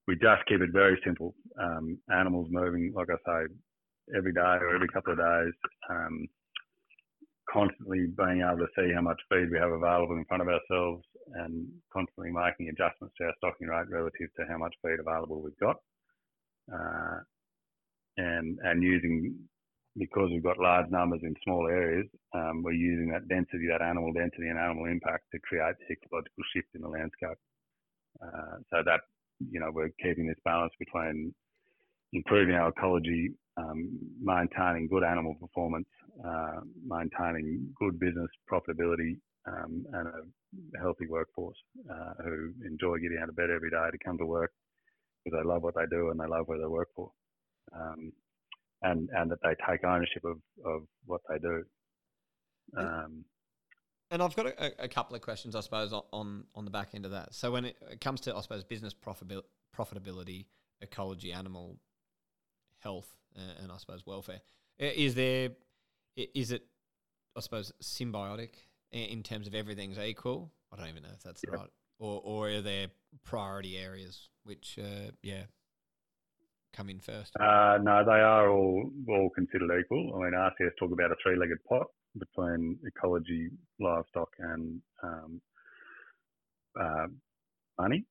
[0.06, 1.34] we just keep it very simple.
[1.60, 3.54] Um, animals moving, like I say,
[4.16, 5.54] every day or every couple of days.
[5.90, 6.26] Um,
[7.52, 11.04] constantly being able to see how much feed we have available in front of ourselves
[11.34, 15.58] and constantly making adjustments to our stocking rate relative to how much feed available we've
[15.58, 15.76] got.
[16.72, 17.18] Uh,
[18.16, 19.36] and and using
[19.98, 24.12] because we've got large numbers in small areas, um, we're using that density, that animal
[24.12, 27.38] density and animal impact to create the ecological shift in the landscape.
[28.20, 29.00] Uh, so that,
[29.40, 31.34] you know, we're keeping this balance between
[32.12, 35.88] improving our ecology, um, maintaining good animal performance,
[36.26, 41.56] uh, maintaining good business profitability um, and a healthy workforce
[41.90, 44.52] uh, who enjoy getting out of bed every day to come to work
[45.24, 47.10] because they love what they do and they love where they work for,
[47.74, 48.12] um,
[48.82, 51.62] and and that they take ownership of, of what they do.
[52.76, 53.24] Um,
[54.10, 57.04] and I've got a, a, couple of questions, I suppose, on on the back end
[57.04, 57.34] of that.
[57.34, 60.46] So when it, comes to, I suppose, business profitability,
[60.80, 61.78] ecology, animal
[62.78, 64.40] health, and, and I suppose welfare,
[64.78, 65.50] is there
[66.16, 66.66] is it,
[67.36, 68.50] I suppose, symbiotic
[68.92, 70.52] in terms of everything's equal?
[70.72, 71.58] I don't even know if that's yep.
[71.58, 71.70] right.
[71.98, 72.88] Or, or are there
[73.24, 75.42] priority areas which, uh, yeah,
[76.72, 77.32] come in first?
[77.40, 80.14] Uh, no, they are all all considered equal.
[80.14, 81.86] I mean, RCS talk about a three-legged pot
[82.18, 83.50] between ecology,
[83.80, 85.40] livestock, and um,
[86.80, 87.06] uh,
[87.78, 88.04] money.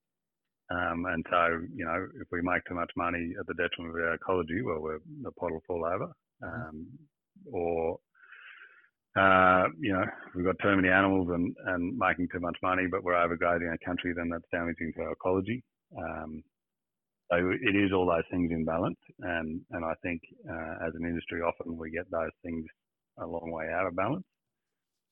[0.72, 4.04] Um, and so, you know, if we make too much money at the detriment of
[4.04, 4.82] our ecology, well,
[5.22, 6.12] the pot will fall over.
[6.44, 6.70] Mm-hmm.
[6.70, 6.88] Um,
[7.52, 8.00] or
[9.16, 10.04] uh, you know,
[10.36, 13.78] we've got too many animals and, and making too much money, but we're overgrazing our
[13.86, 15.64] country, then that's damaging to our ecology.
[15.98, 16.44] Um,
[17.32, 21.08] so it is all those things in balance, and and I think uh, as an
[21.08, 22.66] industry, often we get those things
[23.20, 24.26] a long way out of balance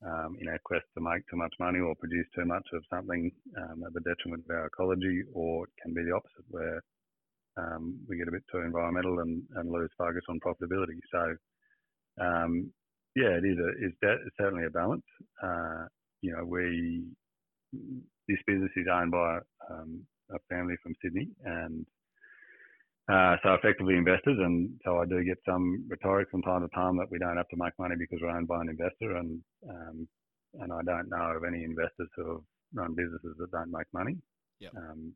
[0.06, 3.32] um, in our quest to make too much money or produce too much of something
[3.58, 6.82] um, at the detriment of our ecology, or it can be the opposite where
[7.58, 11.00] um, we get a bit too environmental and, and lose focus on profitability.
[11.12, 11.36] So
[12.24, 12.72] um,
[13.16, 15.06] yeah, it is a it's, it's certainly a balance.
[15.42, 15.86] Uh,
[16.22, 17.06] you know, we
[18.28, 19.40] this business is owned by
[19.70, 21.86] um, a family from Sydney, and
[23.12, 24.38] uh, so effectively investors.
[24.40, 27.50] And so I do get some rhetoric from time to time that we don't have
[27.50, 30.08] to make money because we're owned by an investor, and um,
[30.62, 32.42] and I don't know of any investors who have
[32.74, 34.18] run businesses that don't make money.
[34.60, 34.70] Yeah.
[34.78, 35.14] Um,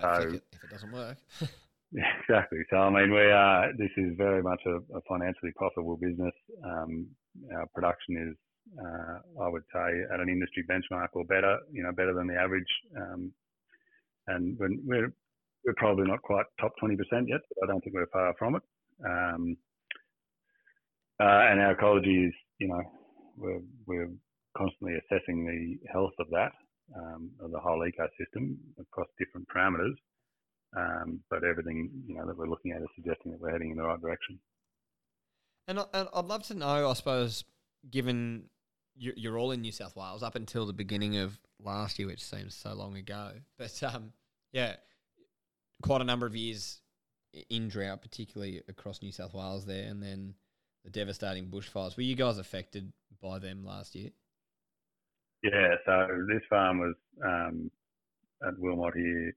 [0.00, 1.18] so if it, if it doesn't work.
[1.92, 2.58] Yeah, exactly.
[2.70, 3.72] So I mean, we are.
[3.78, 6.34] This is very much a, a financially profitable business.
[6.64, 7.06] Um,
[7.54, 8.36] our production is,
[8.80, 11.58] uh, I would say, at an industry benchmark or better.
[11.72, 12.72] You know, better than the average.
[12.96, 13.32] Um,
[14.26, 15.12] and when we're
[15.64, 16.96] we're probably not quite top 20%
[17.26, 18.62] yet, but I don't think we're far from it.
[19.04, 19.56] Um,
[21.20, 22.82] uh, and our ecology is, you know,
[23.36, 24.10] we're we're
[24.56, 26.52] constantly assessing the health of that,
[26.96, 29.94] um, of the whole ecosystem across different parameters.
[30.76, 33.76] Um, but everything you know that we're looking at is suggesting that we're heading in
[33.76, 34.38] the right direction.
[35.68, 37.44] And, and I'd love to know, I suppose,
[37.90, 38.44] given
[38.96, 42.54] you're all in New South Wales up until the beginning of last year, which seems
[42.54, 43.32] so long ago.
[43.58, 44.12] But um,
[44.52, 44.76] yeah,
[45.84, 46.80] quite a number of years
[47.50, 50.34] in drought, particularly across New South Wales there, and then
[50.84, 51.96] the devastating bushfires.
[51.96, 52.92] Were you guys affected
[53.22, 54.10] by them last year?
[55.42, 56.94] Yeah, so this farm was
[57.24, 57.70] um,
[58.46, 59.34] at Wilmot here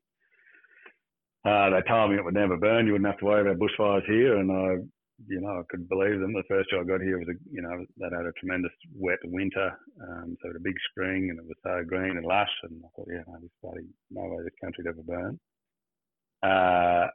[1.48, 2.86] uh, they told me it would never burn.
[2.86, 4.84] You wouldn't have to worry about bushfires here, and I,
[5.28, 6.34] you know, I could believe them.
[6.34, 9.20] The first year I got here was, a, you know, that had a tremendous wet
[9.24, 12.52] winter, um, so a big spring, and it was so green and lush.
[12.64, 15.40] And I thought, yeah, no, this bloody, no way this country'd ever burn.
[16.48, 17.08] Uh,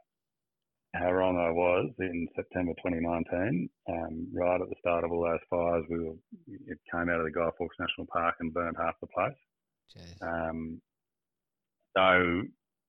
[0.95, 3.67] how wrong I was in September 2019.
[3.89, 6.13] Um, right at the start of all those fires, we were,
[6.67, 9.41] it came out of the Guy Fawkes National Park and burned half the place.
[10.21, 10.79] Um,
[11.97, 12.43] so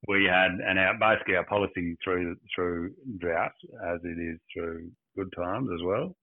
[0.06, 3.56] we had, and our basically our policy through through drought,
[3.88, 6.14] as it is through good times as well,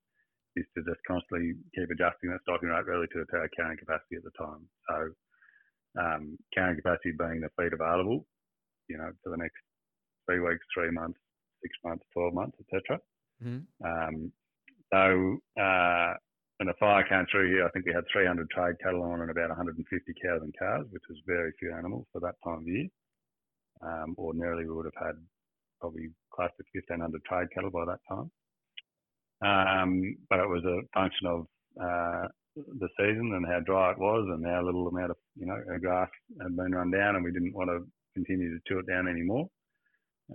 [0.55, 4.23] is to just constantly keep adjusting that stocking rate relative to our carrying capacity at
[4.23, 4.62] the time.
[4.86, 4.97] So
[5.97, 8.25] um, carrying capacity being the feed available,
[8.88, 9.57] you know, for the next
[10.31, 11.19] three weeks, three months,
[11.61, 12.99] six months, twelve months, etc.
[13.43, 13.85] Mm-hmm.
[13.85, 14.31] Um,
[14.93, 16.13] so uh,
[16.57, 19.31] when the fire came through here, I think we had 300 trade cattle on and
[19.31, 19.81] about 150
[20.21, 22.87] cows and calves, which was very few animals for that time of year.
[23.81, 25.15] Um, ordinarily, we would have had
[25.79, 28.29] probably close to 1,500 trade cattle by that time.
[29.41, 31.47] Um, but it was a function of
[31.81, 35.57] uh, the season and how dry it was, and how little amount of you know
[35.81, 36.09] grass
[36.41, 39.47] had been run down, and we didn't want to continue to chew it down anymore.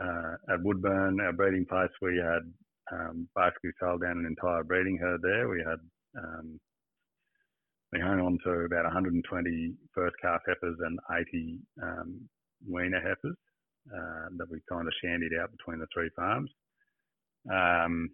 [0.00, 2.52] Uh, at Woodburn, our breeding place, we had
[2.92, 5.48] um, basically sold down an entire breeding herd there.
[5.48, 5.80] We had
[6.18, 6.60] um,
[7.92, 12.28] we hung on to about 120 first calf heifers and 80 um,
[12.68, 13.36] weaner heifers
[13.94, 16.50] uh, that we kind of shandied out between the three farms.
[17.50, 18.10] Um,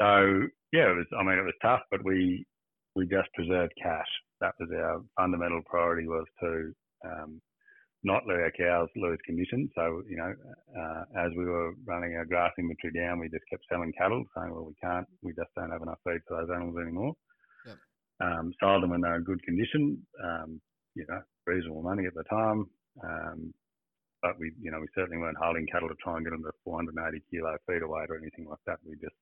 [0.00, 1.06] so yeah, it was.
[1.18, 2.44] I mean, it was tough, but we
[2.94, 4.06] we just preserved cash.
[4.40, 6.72] That was our fundamental priority was to
[7.04, 7.40] um,
[8.04, 9.70] not let our cows lose condition.
[9.74, 10.34] So you know,
[10.78, 14.52] uh, as we were running our grass inventory down, we just kept selling cattle, saying,
[14.52, 17.12] well, we can't, we just don't have enough feed for those animals anymore.
[17.66, 17.76] Yep.
[18.20, 20.04] Um, sold them when they were in good condition.
[20.22, 20.60] Um,
[20.94, 22.66] you know, reasonable money at the time.
[23.02, 23.54] Um,
[24.20, 26.52] but we, you know, we certainly weren't holding cattle to try and get them to
[26.64, 28.78] 480 kilo feeder weight or anything like that.
[28.86, 29.16] We just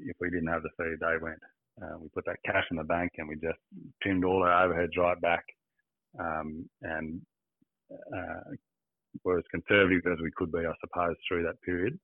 [0.00, 1.40] if we didn't have the feed, they went.
[1.80, 3.58] Uh, we put that cash in the bank and we just
[4.02, 5.44] trimmed all our overheads right back
[6.20, 7.20] um, and
[7.90, 8.54] uh,
[9.24, 11.98] were as conservative as we could be, I suppose, through that period.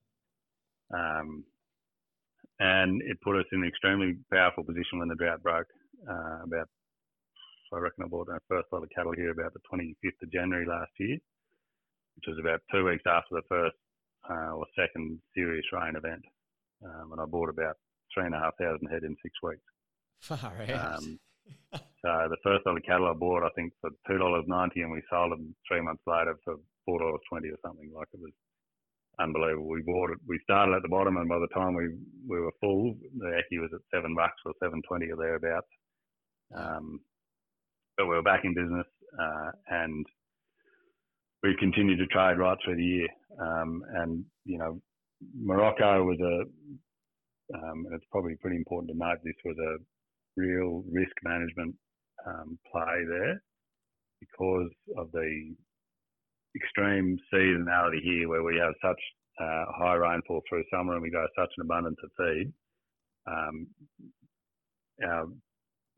[0.95, 1.45] Um,
[2.59, 5.67] and it put us in an extremely powerful position when the drought broke.
[6.09, 6.69] Uh, about,
[7.73, 10.67] I reckon I bought our first lot of cattle here about the 25th of January
[10.67, 11.17] last year,
[12.17, 13.77] which was about two weeks after the first
[14.29, 16.23] uh, or second serious rain event.
[16.85, 17.77] Um, and I bought about
[18.13, 19.63] three and a half thousand head in six weeks.
[20.21, 20.99] Far out.
[20.99, 21.19] Um,
[22.05, 24.93] so the first lot of cattle I bought, I think for two dollars ninety, and
[24.93, 27.91] we sold them three months later for four dollars twenty or something.
[27.95, 28.33] Like it was
[29.21, 29.69] unbelievable.
[29.69, 30.19] We bought it.
[30.27, 31.91] We started at the bottom, and by the time we
[32.27, 35.69] we were full, the EYCI was at seven bucks or seven twenty or thereabouts.
[36.57, 37.01] Um,
[37.99, 38.87] but we were back in business,
[39.21, 40.07] uh, and
[41.43, 43.09] we continued to trade right through the year.
[43.39, 44.81] Um, and you know,
[45.39, 49.77] Morocco was a, um, and it's probably pretty important to note this was a
[50.41, 51.75] real risk management
[52.27, 53.43] um, play there
[54.21, 55.55] because of the
[56.57, 59.01] extreme seasonality here, where we have such
[59.41, 62.53] uh, high rainfall through summer and we go such an abundance of feed.
[63.27, 63.67] Um,
[65.07, 65.27] our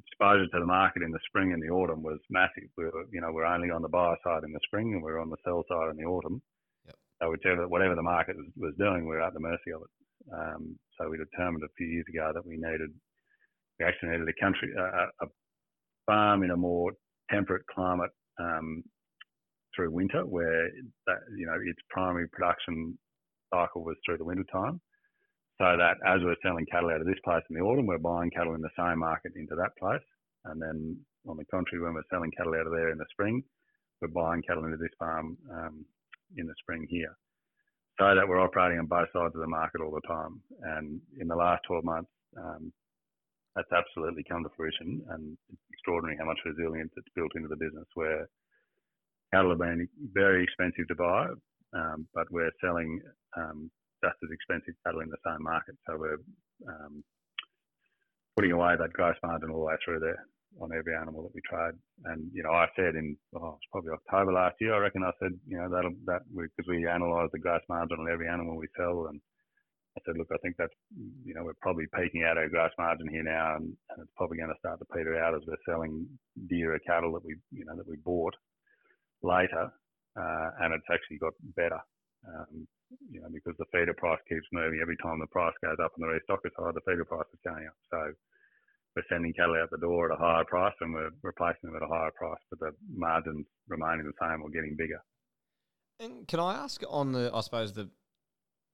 [0.06, 2.70] exposure to the market in the spring and the autumn was massive.
[2.76, 5.10] We were, you know, we're only on the buyer side in the spring and we
[5.10, 6.40] are on the sell side in the autumn.
[6.86, 6.96] Yep.
[7.20, 9.90] So whichever, whatever the market was, was doing, we were at the mercy of it.
[10.32, 12.90] Um, so we determined a few years ago that we needed,
[13.80, 15.26] we actually needed a country, a, a
[16.06, 16.92] farm in a more
[17.30, 18.82] temperate climate um,
[19.74, 20.68] through winter, where
[21.06, 22.98] that, you know its primary production
[23.52, 24.80] cycle was through the winter time.
[25.58, 28.30] So that as we're selling cattle out of this place in the autumn, we're buying
[28.30, 30.02] cattle in the same market into that place.
[30.44, 30.96] And then
[31.28, 33.42] on the contrary, when we're selling cattle out of there in the spring,
[34.00, 35.84] we're buying cattle into this farm um,
[36.36, 37.16] in the spring here.
[38.00, 40.40] So that we're operating on both sides of the market all the time.
[40.62, 42.72] And in the last 12 months, um,
[43.54, 45.02] that's absolutely come to fruition.
[45.10, 48.28] And it's extraordinary how much resilience it's built into the business where
[49.32, 51.28] cattle have been very expensive to buy,
[51.74, 53.00] um, but we're selling
[53.36, 53.70] um,
[54.04, 55.76] just as expensive cattle in the same market.
[55.88, 56.20] So we're
[56.68, 57.04] um,
[58.36, 60.24] putting away that gross margin all the way through there
[60.60, 61.74] on every animal that we trade.
[62.04, 65.12] And you know, I said in oh, it's probably October last year, I reckon I
[65.20, 68.56] said you know that'll that because we, we analyse the gross margin on every animal
[68.56, 69.20] we sell, and
[69.96, 70.74] I said, look, I think that's
[71.24, 74.38] you know we're probably peaking out our gross margin here now, and, and it's probably
[74.38, 76.06] going to start to peter out as we're selling
[76.48, 78.34] dearer cattle that we you know that we bought
[79.22, 79.68] later,
[80.16, 81.80] uh, and it's actually got better.
[82.26, 82.66] Um,
[83.10, 84.80] you know, because the feeder price keeps moving.
[84.80, 87.66] Every time the price goes up on the restocker side, the feeder price is going
[87.66, 87.76] up.
[87.90, 88.12] So
[88.94, 91.82] we're sending cattle out the door at a higher price and we're replacing them at
[91.82, 95.00] a higher price, but the margins remaining the same or getting bigger.
[95.98, 97.88] And can I ask on the, I suppose the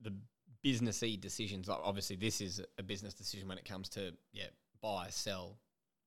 [0.01, 0.15] the
[0.69, 1.69] businessy decisions?
[1.69, 4.47] Obviously, this is a business decision when it comes to yeah,
[4.83, 5.59] buy, sell.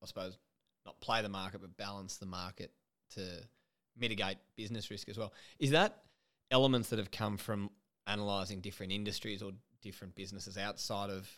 [0.04, 0.38] I suppose
[0.86, 2.72] not play the market, but balance the market
[3.16, 3.22] to
[3.98, 5.34] mitigate business risk as well.
[5.60, 5.98] Is that
[6.50, 7.70] elements that have come from
[8.08, 11.30] analysing different industries or different businesses outside of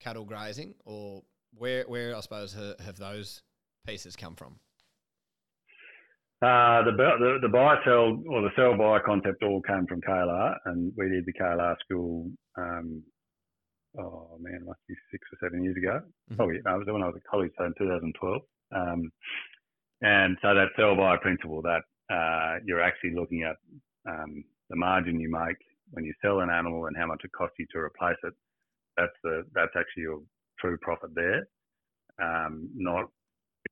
[0.00, 1.22] cattle grazing, or
[1.56, 3.42] where where I suppose have those
[3.86, 4.58] pieces come from?
[6.42, 10.56] Uh, the, the, the buy sell or the sell buy concept all came from KLR,
[10.64, 12.32] and we did the KLR school.
[12.56, 13.02] Um,
[13.98, 16.00] oh man, it must be six or seven years ago.
[16.00, 16.36] Mm-hmm.
[16.36, 18.42] Probably no, it was when I was at college, so in 2012.
[18.74, 19.12] Um,
[20.02, 23.56] and so that sell by principle that uh, you're actually looking at
[24.08, 25.56] um, the margin you make
[25.90, 28.34] when you sell an animal and how much it costs you to replace it.
[28.96, 30.20] That's the that's actually your
[30.58, 31.46] true profit there.
[32.20, 33.06] Um, not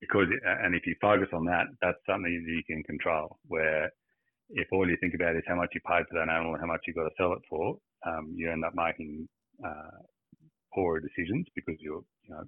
[0.00, 3.38] because and if you focus on that, that's something that you can control.
[3.48, 3.90] Where
[4.50, 6.66] if all you think about is how much you paid for that animal and how
[6.66, 9.28] much you've got to sell it for, um, you end up making
[9.64, 10.00] uh,
[10.74, 12.44] poorer decisions because you're you know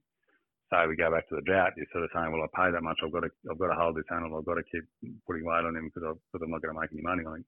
[0.72, 2.82] say we go back to the drought, you're sort of saying, well, I pay that
[2.82, 4.88] much, I've got to, I've got to hold this animal, I've got to keep
[5.28, 7.44] putting weight on him because, I, because I'm not going to make any money on
[7.44, 7.46] him.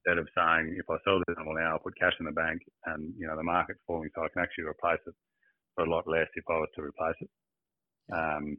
[0.00, 2.64] Instead of saying, if I sell this animal now, I'll put cash in the bank
[2.88, 5.12] and, you know, the market's falling, so I can actually replace it
[5.76, 7.30] for a lot less if I was to replace it.
[8.08, 8.56] Um,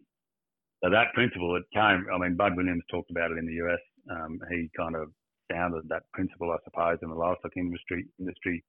[0.84, 3.84] so that principle, it came, I mean, Bud Williams talked about it in the US.
[4.10, 5.10] Um, he kind of
[5.52, 8.64] founded that principle, I suppose, in the livestock industry, industry.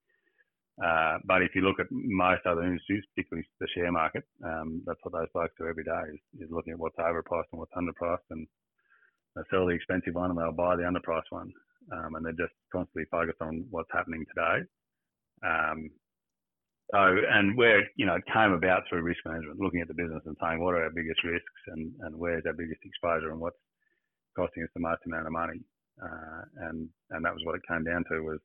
[0.82, 4.98] Uh, but if you look at most other industries, particularly the share market, um, that's
[5.02, 8.24] what those blokes do every day is, is, looking at what's overpriced and what's underpriced,
[8.30, 8.46] and
[9.36, 11.52] they sell the expensive one and they'll buy the underpriced one,
[11.92, 14.64] um, and they're just constantly focused on what's happening today.
[15.44, 15.90] Um,
[16.90, 20.22] so, and where you know it came about through risk management, looking at the business
[20.26, 23.56] and saying what are our biggest risks and, and where's our biggest exposure and what's
[24.36, 25.60] costing us the most amount of money,
[26.00, 28.40] uh, and and that was what it came down to was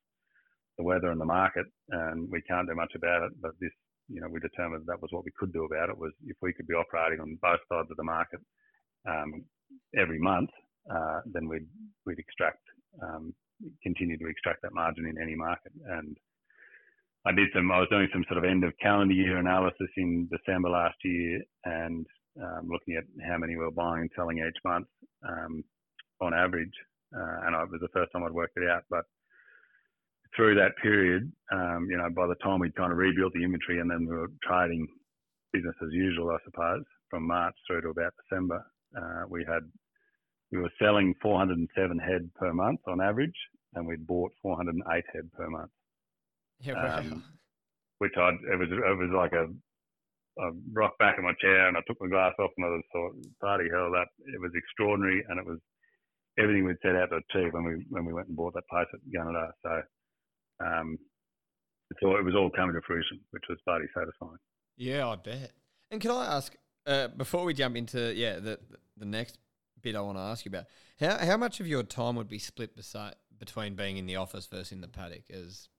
[0.77, 3.31] the weather and the market, and we can't do much about it.
[3.41, 3.71] But this
[4.09, 6.53] you know, we determined that was what we could do about it was if we
[6.53, 8.39] could be operating on both sides of the market
[9.07, 9.43] um,
[9.97, 10.49] every month,
[10.89, 11.67] uh, then we'd
[12.05, 12.61] we'd extract
[13.03, 13.33] um,
[13.83, 15.71] continue to extract that margin in any market.
[15.89, 16.15] And
[17.25, 17.71] I did some.
[17.71, 21.41] I was doing some sort of end of calendar year analysis in December last year,
[21.65, 22.05] and
[22.41, 24.87] um, looking at how many we were buying and selling each month
[25.27, 25.63] um,
[26.21, 26.71] on average.
[27.15, 29.05] Uh, and it was the first time I'd worked it out, but
[30.35, 33.79] through that period, um, you know, by the time we'd kind of rebuilt the inventory
[33.79, 34.87] and then we were trading
[35.53, 38.63] business as usual, I suppose, from March through to about December,
[38.95, 39.63] uh, we had
[40.51, 43.35] we were selling 407 head per month on average,
[43.75, 45.71] and we'd bought 408 head per month.
[46.61, 46.99] Yeah, wow.
[46.99, 47.23] Um,
[47.99, 49.47] which I it was it was like a
[50.39, 52.83] I rocked back in my chair and I took my glass off and I was
[52.93, 55.57] thought, bloody hell, that it was extraordinary and it was
[56.37, 58.87] everything we'd set out to achieve when we when we went and bought that place
[58.93, 59.51] at Gunnedah.
[59.63, 59.81] So
[60.65, 60.97] um,
[62.01, 64.37] so it was all coming to fruition, which was bloody satisfying.
[64.75, 65.51] Yeah, I bet.
[65.89, 68.59] And can I ask uh, before we jump into yeah the
[68.97, 69.37] the next
[69.81, 70.65] bit I want to ask you about
[70.99, 74.47] how how much of your time would be split beside, between being in the office
[74.47, 75.69] versus in the paddock as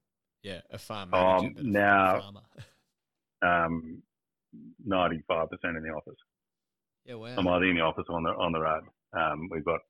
[0.42, 2.32] yeah a farm manager um, now
[3.42, 4.02] um,
[4.84, 6.18] ninety five percent in the office.
[7.04, 7.34] Yeah, wow.
[7.36, 8.82] I'm either in the office or on the on the road.
[9.12, 9.80] Um, we've got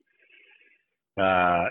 [1.20, 1.64] uh,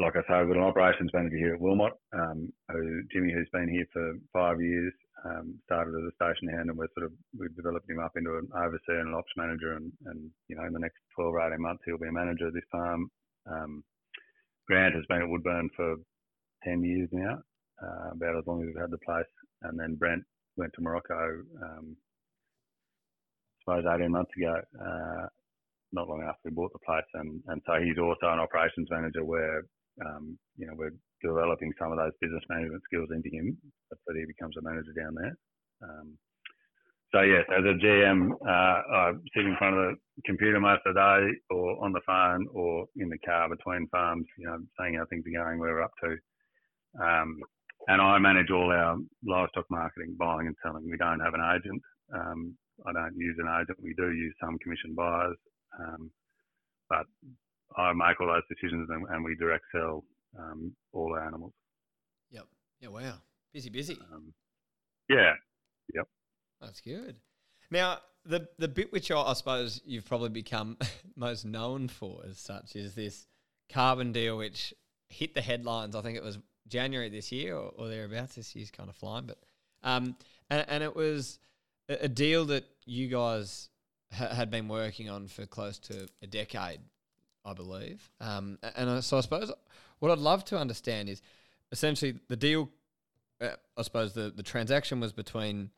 [0.00, 3.48] like I say, I've got an operations manager here at Wilmot, um, who Jimmy, who's
[3.52, 4.92] been here for five years,
[5.24, 8.36] um, started as a station hand, and we're sort of we've developed him up into
[8.36, 11.46] an overseer and an ops manager, and, and you know in the next 12 or
[11.46, 13.10] 18 months he'll be a manager of this farm.
[13.50, 13.84] Um,
[14.66, 15.96] Grant has been at Woodburn for
[16.64, 17.38] 10 years now,
[17.82, 19.30] uh, about as long as we've had the place,
[19.62, 20.22] and then Brent
[20.56, 21.96] went to Morocco, um,
[23.68, 24.54] I suppose 18 months ago.
[24.78, 25.26] Uh,
[25.92, 29.24] not long after we bought the place, and and so he's also an operations manager
[29.24, 29.62] where
[30.04, 33.56] um, you know we're developing some of those business management skills into him,
[33.90, 35.34] so that he becomes a manager down there.
[35.82, 36.18] Um,
[37.12, 40.94] so yes, as a GM, uh, I sit in front of the computer most of
[40.94, 44.94] the day, or on the phone, or in the car between farms, you know, saying
[44.96, 46.16] how things are going, where we're up to.
[47.00, 47.36] Um,
[47.88, 50.88] and I manage all our livestock marketing, buying and selling.
[50.88, 51.82] We don't have an agent.
[52.14, 53.78] Um, I don't use an agent.
[53.82, 55.36] We do use some commission buyers,
[55.78, 56.10] um,
[56.88, 57.06] but
[57.76, 60.04] I make all those decisions and, and we direct sell
[60.38, 61.52] um, all our animals.
[62.30, 62.44] Yep.
[62.80, 62.88] Yeah.
[62.88, 63.14] Wow.
[63.52, 63.98] Busy, busy.
[64.12, 64.32] Um,
[65.08, 65.32] yeah.
[65.94, 66.06] Yep.
[66.60, 67.16] That's good.
[67.70, 70.78] Now, the the bit which I, I suppose you've probably become
[71.16, 73.26] most known for, as such, is this
[73.70, 74.74] carbon deal, which
[75.08, 75.96] hit the headlines.
[75.96, 78.34] I think it was January this year or, or thereabouts.
[78.34, 79.38] This year's kind of flying, but
[79.82, 80.16] um,
[80.50, 81.38] and, and it was
[81.88, 83.68] a, a deal that you guys
[84.12, 86.80] ha- had been working on for close to a decade,
[87.44, 88.10] I believe.
[88.20, 89.52] Um, and so I suppose
[89.98, 91.22] what I'd love to understand is
[91.70, 92.70] essentially the deal.
[93.40, 95.70] Uh, I suppose the the transaction was between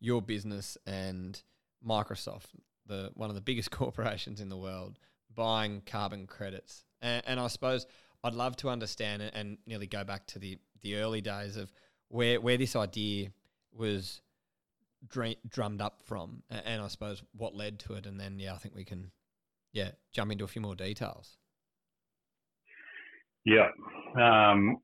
[0.00, 1.40] your business and
[1.86, 2.46] Microsoft,
[2.86, 4.98] the one of the biggest corporations in the world,
[5.34, 6.84] buying carbon credits.
[7.00, 7.86] And, and I suppose
[8.24, 11.72] I'd love to understand it and nearly go back to the the early days of
[12.08, 13.30] where where this idea
[13.72, 14.20] was
[15.08, 18.74] drummed up from, and I suppose what led to it, and then yeah, I think
[18.74, 19.10] we can
[19.72, 21.36] yeah jump into a few more details.
[23.44, 23.68] Yeah,
[24.16, 24.78] um,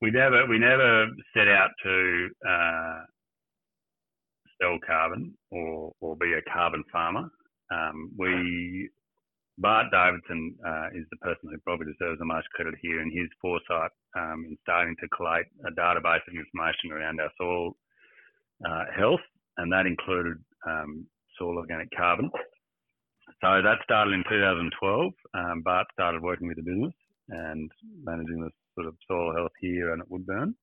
[0.00, 3.00] we never we never set out to uh,
[4.60, 7.28] sell carbon or or be a carbon farmer.
[7.70, 8.88] Um, we
[9.58, 13.28] Bart Davidson uh, is the person who probably deserves the most credit here in his
[13.42, 17.74] foresight um, in starting to collate a database of information around our soil
[18.66, 19.20] uh, health,
[19.56, 20.36] and that included
[20.66, 21.06] um,
[21.38, 22.30] soil organic carbon.
[23.40, 25.12] So that started in 2012.
[25.34, 26.94] Um, Bart started working with the business
[27.28, 27.70] and
[28.02, 30.54] managing the sort of soil health here and at Woodburn.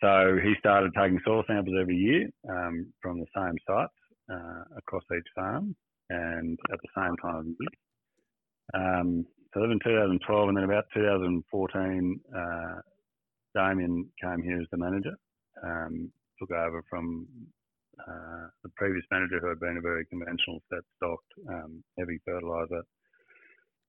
[0.00, 3.92] So he started taking soil samples every year um, from the same sites
[4.30, 5.76] uh, across each farm
[6.10, 7.68] and at the same time of year.
[8.74, 12.80] Um, so that was in 2012, and then about 2014, uh,
[13.54, 15.14] Damien came here as the manager.
[15.62, 16.10] Um,
[16.44, 17.26] took over from
[18.00, 22.82] uh, the previous manager who had been a very conventional set stocked, um, heavy fertilizer,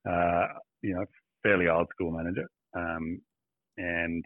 [0.09, 0.47] uh,
[0.81, 1.05] you know,
[1.43, 2.47] fairly old school manager.
[2.75, 3.19] Um,
[3.77, 4.23] and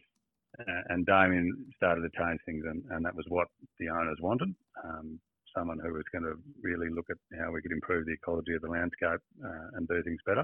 [0.60, 3.48] uh, and Damien started to change things, and, and that was what
[3.80, 4.54] the owners wanted.
[4.84, 5.20] Um,
[5.56, 8.62] someone who was going to really look at how we could improve the ecology of
[8.62, 10.44] the landscape uh, and do things better.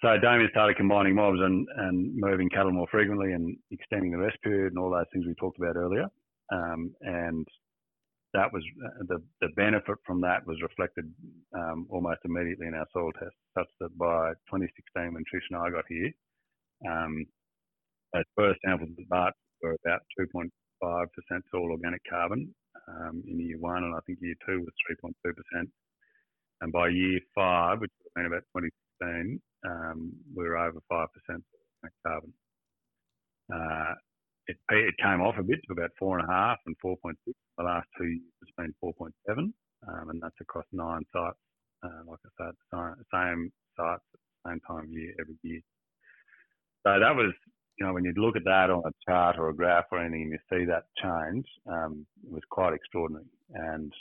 [0.00, 4.36] So Damien started combining mobs and, and moving cattle more frequently and extending the rest
[4.42, 6.08] period and all those things we talked about earlier.
[6.52, 7.46] Um, and
[8.34, 11.12] that was uh, the, the benefit from that was reflected
[11.56, 15.70] um, almost immediately in our soil tests, such that by 2016, when Trish and I
[15.70, 16.10] got here,
[16.90, 17.24] um,
[18.14, 20.50] our first samples of Bart were about 2.5
[20.82, 21.06] 5%
[21.50, 22.54] soil organic carbon
[22.88, 24.72] um, in year one, and I think year two was
[25.02, 25.64] 3.2%.
[26.60, 28.44] And by year five, which would have been about
[29.00, 31.06] 2016, um, we were over 5%
[32.06, 32.32] carbon.
[33.52, 33.94] Uh,
[34.48, 37.14] it, came off a bit to about four and a half and 4.6.
[37.26, 39.52] The last two years it's been 4.7, um,
[40.10, 41.38] and that's across nine sites.
[41.82, 42.54] Uh, like I said,
[43.12, 45.60] same sites at the same time of year every year.
[46.86, 47.32] So that was,
[47.78, 50.22] you know, when you look at that on a chart or a graph or anything,
[50.22, 53.26] and you see that change, um, it was quite extraordinary.
[53.52, 53.92] And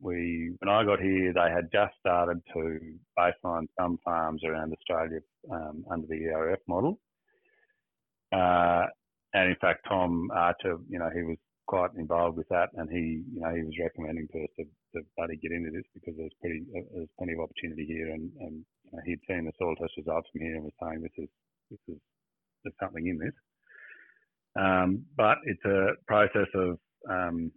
[0.00, 2.80] we, when I got here, they had just started to
[3.18, 6.98] baseline some farms around Australia um, under the ERF model.
[8.32, 8.86] Uh,
[9.34, 13.22] and in fact, Tom Archer, you know, he was quite involved with that, and he,
[13.32, 14.64] you know, he was recommending to us to,
[14.94, 18.64] to bloody get into this because there's pretty, there's plenty of opportunity here, and, and
[18.84, 21.30] you know, he'd seen the soil test results from here and was saying this is,
[21.70, 22.00] this is,
[22.64, 23.36] there's something in this.
[24.58, 26.78] Um, but it's a process of
[27.08, 27.50] um,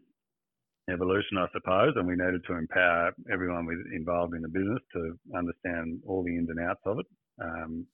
[0.90, 5.20] evolution, I suppose, and we needed to empower everyone with, involved in the business to
[5.36, 7.06] understand all the ins and outs of it.
[7.42, 7.86] Um,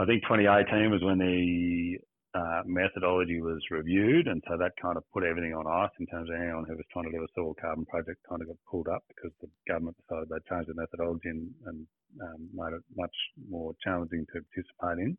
[0.00, 2.00] I think 2018 was when the
[2.32, 6.30] uh, methodology was reviewed, and so that kind of put everything on ice in terms
[6.30, 8.88] of anyone who was trying to do a soil carbon project kind of got pulled
[8.88, 11.86] up because the government decided they'd change the methodology and, and
[12.16, 13.12] um, made it much
[13.44, 15.12] more challenging to participate in.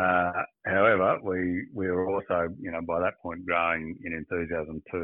[0.00, 0.32] Uh,
[0.64, 5.00] however, we we were also, you know, by that point growing in enthusiasm to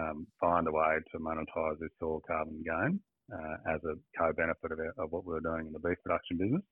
[0.00, 4.80] um, find a way to monetise this soil carbon gain uh, as a co-benefit of,
[4.96, 6.62] of, what we were doing in the beef production business.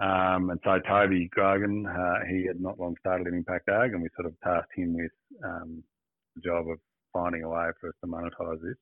[0.00, 4.02] Um, and so Toby Grogan, uh, he had not long started in Impact Ag, and
[4.02, 5.12] we sort of tasked him with
[5.44, 5.82] um,
[6.34, 6.78] the job of
[7.12, 8.76] finding a way for us to monetise this.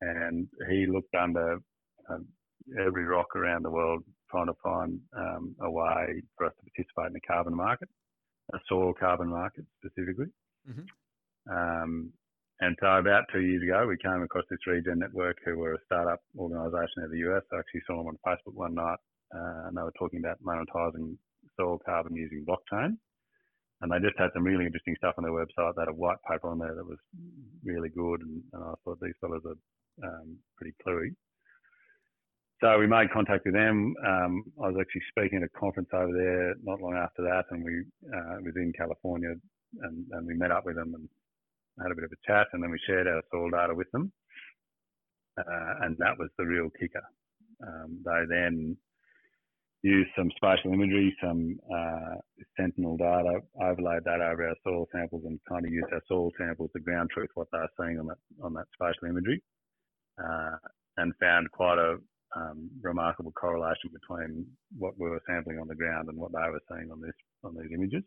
[0.00, 1.58] And he looked under
[2.08, 2.18] uh,
[2.80, 7.08] every rock around the world trying to find um, a way for us to participate
[7.08, 7.88] in the carbon market,
[8.54, 10.26] a soil carbon market specifically.
[10.68, 11.52] Mm-hmm.
[11.52, 12.12] Um,
[12.60, 15.84] and so about two years ago, we came across this Regen Network, who were a
[15.84, 17.42] startup organisation in the US.
[17.52, 18.98] I actually saw them on Facebook one night
[19.34, 21.16] uh, and they were talking about monetizing
[21.56, 22.96] soil carbon using blockchain.
[23.80, 25.74] And they just had some really interesting stuff on their website.
[25.74, 26.98] They had a white paper on there that was
[27.64, 31.10] really good, and, and I thought these fellows are um, pretty cluey.
[32.62, 33.92] So we made contact with them.
[34.06, 37.64] Um, I was actually speaking at a conference over there not long after that, and
[37.64, 39.34] we uh, was in California,
[39.80, 41.08] and, and we met up with them and
[41.82, 44.12] had a bit of a chat, and then we shared our soil data with them,
[45.38, 47.02] uh, and that was the real kicker.
[47.66, 48.76] Um, they then
[49.82, 52.14] use some spatial imagery, some uh,
[52.56, 56.70] sentinel data, overlaid that over our soil samples, and kind of use our soil samples
[56.74, 59.42] to ground truth what they're seeing on that on that spatial imagery,
[60.22, 60.56] uh,
[60.98, 61.96] and found quite a
[62.36, 64.46] um, remarkable correlation between
[64.78, 67.14] what we were sampling on the ground and what they were seeing on this
[67.44, 68.04] on these images.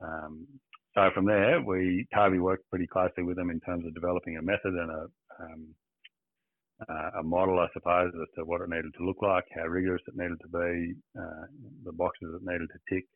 [0.00, 0.46] Um,
[0.94, 4.42] so from there, we Toby worked pretty closely with them in terms of developing a
[4.42, 5.06] method and a
[5.40, 5.74] um,
[6.88, 10.02] uh, a model, I suppose, as to what it needed to look like, how rigorous
[10.06, 11.46] it needed to be, uh,
[11.84, 13.06] the boxes it needed to tick,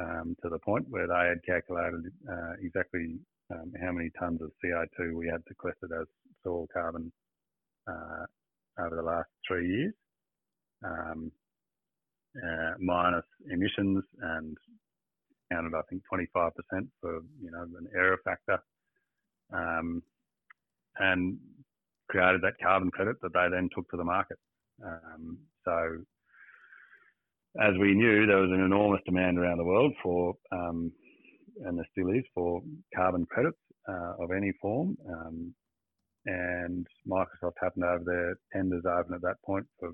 [0.00, 3.18] um, to the point where they had calculated uh, exactly
[3.52, 6.06] um, how many tonnes of CO2 we had sequestered as
[6.44, 7.12] soil carbon
[7.88, 8.24] uh,
[8.80, 9.94] over the last three years,
[10.84, 11.30] um,
[12.36, 14.56] uh, minus emissions, and
[15.52, 16.50] counted, I think, 25%
[17.00, 18.58] for you know an error factor.
[19.52, 20.02] Um,
[20.98, 21.38] and
[22.10, 24.38] created that carbon credit that they then took to the market.
[24.84, 26.04] Um, so,
[27.60, 30.92] as we knew, there was an enormous demand around the world for, um,
[31.64, 32.60] and there still is, for
[32.94, 33.58] carbon credits
[33.88, 34.96] uh, of any form.
[35.08, 35.54] Um,
[36.26, 39.90] and Microsoft happened to have their tenders open at that point for,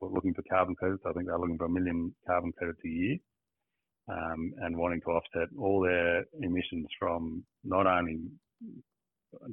[0.00, 1.02] for looking for carbon credits.
[1.06, 3.16] I think they're looking for a million carbon credits a year.
[4.06, 8.18] Um, and wanting to offset all their emissions from not only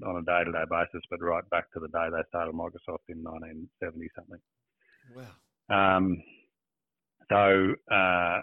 [0.05, 3.07] on a day to day basis, but right back to the day they started Microsoft
[3.09, 4.41] in 1970 something.
[5.15, 5.97] Wow.
[5.97, 6.23] Um,
[7.29, 8.41] so uh,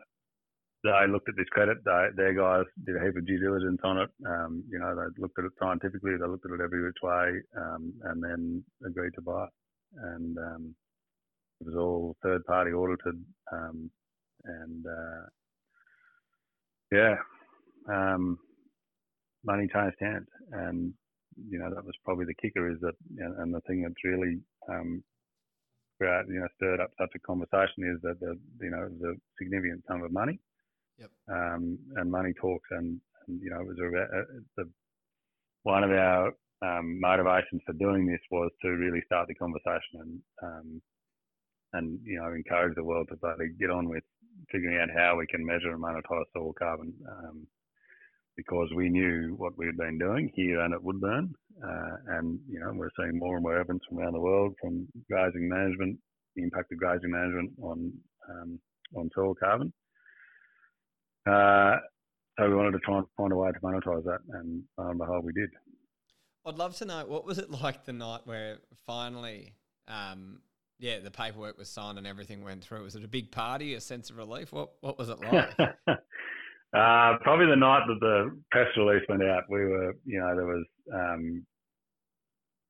[0.84, 1.78] they looked at this credit.
[1.84, 4.10] They, their guys did a heap of due diligence on it.
[4.26, 6.12] Um, you know, they looked at it scientifically.
[6.18, 9.50] They looked at it every which way, um, and then agreed to buy it.
[9.96, 10.74] And um,
[11.60, 13.90] it was all third party audited, um,
[14.44, 15.26] and uh,
[16.92, 17.16] yeah,
[17.92, 18.38] um,
[19.44, 20.94] money changed hands, and
[21.48, 25.02] you know, that was probably the kicker is that, and the thing that's really, um,
[26.00, 30.02] you know, stirred up such a conversation is that the, you know, the significant sum
[30.02, 30.38] of money.
[30.98, 31.10] Yep.
[31.30, 34.22] Um, and money talks, and, and you know, it was a, a,
[34.56, 34.70] the
[35.62, 36.32] one of our
[36.62, 40.82] um, motivations for doing this was to really start the conversation and um,
[41.74, 43.16] and you know encourage the world to
[43.60, 44.02] get on with
[44.50, 47.46] figuring out how we can measure and monetize soil carbon um,
[48.38, 51.34] because we knew what we had been doing here and at Woodburn.
[51.60, 54.86] Uh, and, you know, we're seeing more and more evidence from around the world from
[55.10, 55.98] grazing management,
[56.36, 57.92] the impact of grazing management on,
[58.30, 58.60] um,
[58.94, 59.72] on soil carbon.
[61.26, 61.78] Uh,
[62.38, 64.98] so we wanted to try and find a way to monetize that, and lo and
[65.00, 65.50] behold, we did.
[66.46, 69.54] I'd love to know what was it like the night where finally
[69.88, 70.38] um,
[70.78, 72.84] yeah, the paperwork was signed and everything went through.
[72.84, 74.52] Was it a big party, a sense of relief?
[74.52, 75.50] What what was it like?
[76.74, 79.44] uh, probably the night that the press release went out.
[79.48, 81.46] We were, you know, there was um,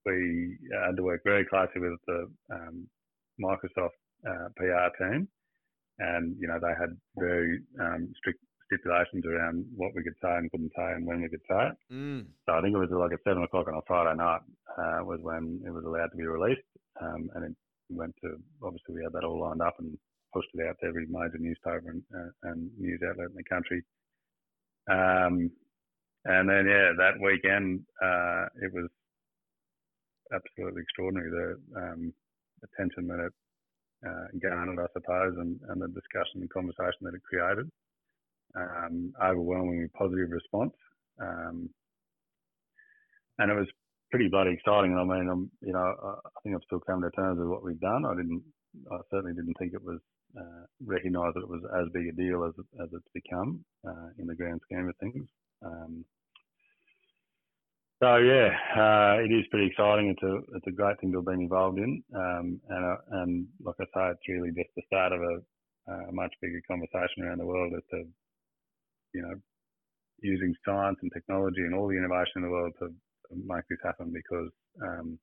[0.07, 2.87] we had to work very closely with the um,
[3.41, 5.29] Microsoft uh, PR team,
[5.99, 10.51] and you know they had very um, strict stipulations around what we could say and
[10.51, 11.77] couldn't say and when we could say it.
[11.93, 12.27] Mm.
[12.47, 14.43] So I think it was like at seven o'clock on a Friday night
[14.79, 16.69] uh, was when it was allowed to be released,
[17.01, 17.57] um, and it
[17.91, 19.97] went to obviously we had that all lined up and
[20.33, 23.83] pushed it out to every major newspaper and, uh, and news outlet in the country.
[24.91, 25.51] Um,
[26.25, 28.89] and then yeah, that weekend uh, it was
[30.33, 32.13] absolutely extraordinary the um,
[32.63, 33.33] attention that it
[34.07, 37.71] uh, garnered, I suppose, and, and the discussion and conversation that it created.
[38.57, 40.73] Um, overwhelmingly positive response.
[41.21, 41.69] Um,
[43.39, 43.69] and it was
[44.11, 44.97] pretty bloody exciting.
[44.97, 45.79] I mean, I'm, you know,
[46.25, 48.05] I think I've still come to terms with what we've done.
[48.05, 48.43] I didn't,
[48.91, 50.01] I certainly didn't think it was
[50.37, 52.53] uh, recognised that it was as big a deal as
[52.83, 55.27] as it's become uh, in the grand scheme of things.
[55.65, 56.05] Um,
[58.03, 60.11] so yeah, uh, it is pretty exciting.
[60.11, 63.47] It's a it's a great thing to have been involved in, um, and uh, and
[63.65, 67.39] like I say, it's really just the start of a, a much bigger conversation around
[67.39, 68.05] the world as to
[69.15, 69.35] you know
[70.21, 72.93] using science and technology and all the innovation in the world to
[73.31, 74.51] make this happen because
[74.83, 75.19] um,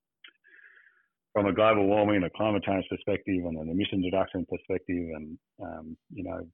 [1.36, 5.38] from a global warming and a climate change perspective and an emissions reduction perspective and
[5.62, 6.48] um, you know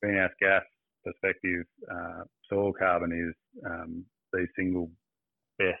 [0.00, 0.62] greenhouse gas
[1.04, 3.34] perspective, uh, soil carbon is
[3.66, 4.90] um, the single
[5.58, 5.78] best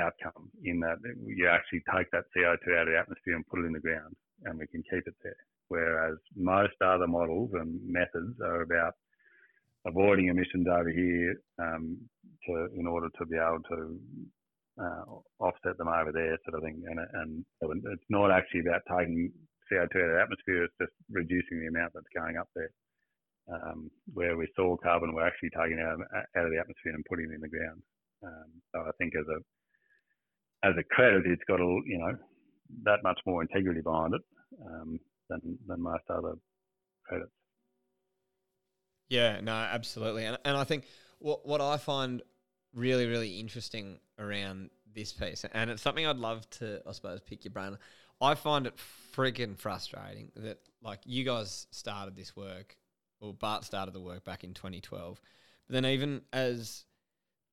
[0.00, 3.66] outcome in that you actually take that CO2 out of the atmosphere and put it
[3.66, 4.14] in the ground
[4.44, 5.36] and we can keep it there.
[5.68, 8.94] Whereas most other models and methods are about
[9.86, 11.96] avoiding emissions over here um,
[12.46, 13.98] to in order to be able to
[14.80, 15.04] uh,
[15.38, 16.82] offset them over there, sort of thing.
[16.86, 17.44] And, and
[17.92, 19.30] it's not actually about taking
[19.70, 22.70] CO2 out of the atmosphere; it's just reducing the amount that's going up there.
[23.52, 27.04] Um, where we soil carbon, we're actually taking it out, out of the atmosphere and
[27.04, 27.82] putting it in the ground.
[28.24, 29.38] Um, so I think as a
[30.66, 32.16] as a credit, it's got a you know
[32.84, 34.22] that much more integrity behind it
[34.64, 34.98] um,
[35.28, 36.34] than than most other
[37.06, 37.30] credits.
[39.08, 40.86] Yeah, no, absolutely, and and I think
[41.18, 42.22] what what I find
[42.74, 47.44] really really interesting around this piece, and it's something I'd love to, I suppose, pick
[47.44, 47.76] your brain.
[48.20, 48.74] I find it
[49.14, 52.76] freaking frustrating that like you guys started this work,
[53.20, 55.20] or Bart started the work back in 2012,
[55.66, 56.84] but then even as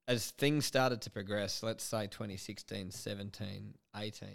[0.08, 4.28] as things started to progress, let's say 2016, 17, 18,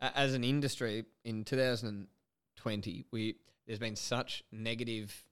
[0.00, 3.36] as an industry in 2020, we
[3.66, 5.24] there's been such negative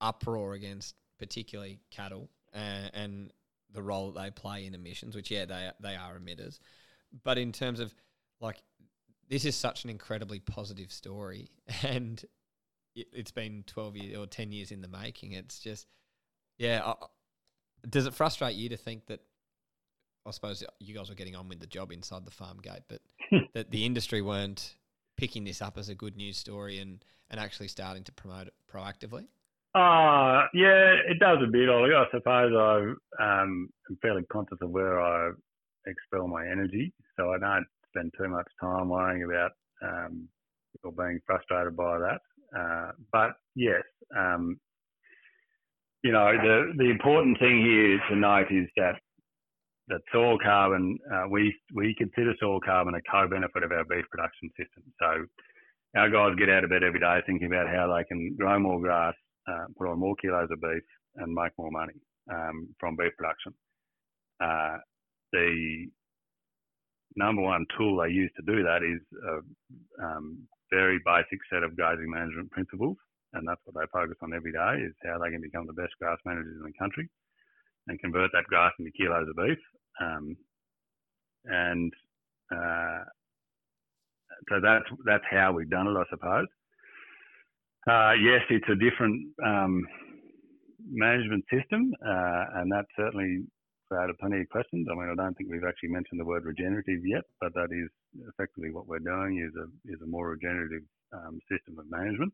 [0.00, 3.32] uproar against particularly cattle and, and
[3.72, 6.58] the role that they play in emissions, which yeah, they they are emitters.
[7.24, 7.94] But in terms of
[8.40, 8.62] like
[9.28, 11.50] this is such an incredibly positive story
[11.82, 12.24] and
[12.94, 15.32] it, has been 12 years or 10 years in the making.
[15.32, 15.86] It's just
[16.58, 16.94] yeah, I,
[17.88, 19.20] does it frustrate you to think that
[20.26, 23.00] I suppose you guys were getting on with the job inside the farm gate, but
[23.54, 24.74] that the industry weren't
[25.16, 28.54] picking this up as a good news story and, and actually starting to promote it
[28.70, 29.26] proactively?
[29.74, 31.68] Uh, yeah, it does a bit.
[31.68, 35.30] I suppose I um, am fairly conscious of where I
[35.86, 39.52] expel my energy, so I don't spend too much time worrying about
[39.82, 40.28] um,
[40.82, 42.20] or being frustrated by that.
[42.58, 43.82] Uh, but yes,
[44.16, 44.58] um,
[46.02, 48.94] you know, the the important thing here to note is that
[49.88, 54.50] that soil carbon, uh, we we consider soil carbon a co-benefit of our beef production
[54.56, 54.82] system.
[55.00, 55.26] So
[55.98, 58.80] our guys get out of bed every day thinking about how they can grow more
[58.80, 59.14] grass,
[59.48, 60.82] uh, put on more kilos of beef,
[61.16, 61.94] and make more money
[62.32, 63.52] um, from beef production.
[64.40, 64.78] Uh,
[65.32, 65.86] the
[67.16, 70.38] number one tool they use to do that is a um,
[70.70, 72.96] very basic set of grazing management principles
[73.34, 75.92] and that's what they focus on every day is how they can become the best
[76.00, 77.08] grass managers in the country
[77.86, 79.58] and convert that grass into kilos of beef.
[80.00, 80.36] Um,
[81.44, 81.92] and
[82.52, 83.04] uh,
[84.48, 86.46] so that's that's how we've done it, I suppose.
[87.88, 89.86] Uh, yes, it's a different um,
[90.90, 93.44] management system, uh, and that certainly
[93.90, 94.86] created plenty of questions.
[94.90, 97.88] I mean, I don't think we've actually mentioned the word regenerative yet, but that is
[98.28, 100.82] effectively what we're doing is a is a more regenerative
[101.14, 102.32] um, system of management.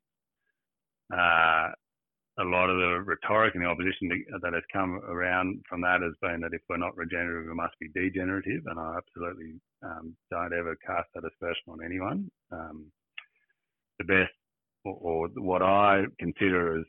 [1.13, 1.71] uh,
[2.39, 4.11] a lot of the rhetoric and the opposition
[4.43, 7.79] that has come around from that has been that if we're not regenerative, we must
[7.79, 8.63] be degenerative.
[8.67, 12.31] And I absolutely um, don't ever cast that aspersion on anyone.
[12.51, 12.87] Um,
[13.99, 14.35] the best,
[14.85, 16.85] or, or, what I consider as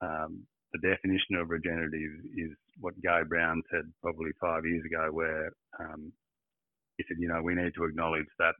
[0.00, 0.42] um,
[0.72, 6.12] the definition of regenerative is what Gabe Brown said probably five years ago, where um,
[6.96, 8.54] he said, you know, we need to acknowledge that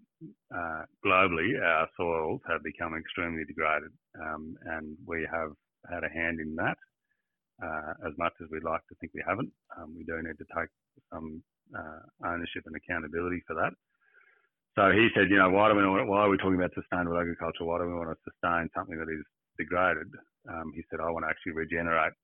[0.55, 5.53] uh, globally our soils have become extremely degraded, um, and we have
[5.91, 6.77] had a hand in that.
[7.63, 10.49] Uh, as much as we'd like to think we haven't, um, we do need to
[10.57, 10.71] take
[11.13, 11.43] some
[11.77, 13.73] uh, ownership and accountability for that.
[14.81, 17.69] So he said, you know, why do we why are we talking about sustainable agriculture?
[17.69, 19.21] Why do we want to sustain something that is
[19.59, 20.09] degraded?
[20.49, 22.15] Um, he said, I want to actually regenerate,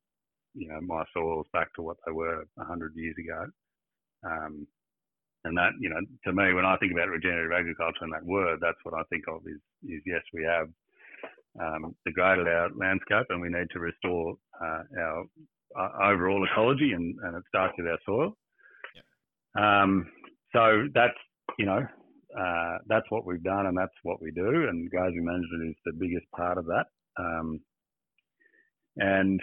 [0.55, 3.45] you know, my soils back to what they were 100 years ago.
[4.25, 4.67] Um,
[5.45, 8.59] and that, you know, to me, when I think about regenerative agriculture and that word,
[8.63, 10.69] that's what I think of is, is yes, we have
[11.61, 14.33] um, degraded our landscape and we need to restore
[14.65, 15.25] uh, our
[15.77, 18.33] uh, overall ecology and, and, it starts with our soil.
[19.61, 20.09] Um,
[20.55, 21.21] so that's,
[21.59, 21.87] you know,
[22.39, 25.93] uh, that's what we've done and that's what we do and grazing management is the
[25.93, 26.87] biggest part of that.
[27.19, 27.61] Um,
[28.97, 29.41] and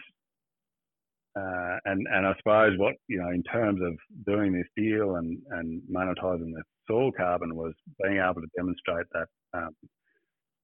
[1.36, 3.94] uh, and and I suppose what you know in terms of
[4.26, 7.74] doing this deal and and monetizing the soil carbon was
[8.04, 9.76] being able to demonstrate that um,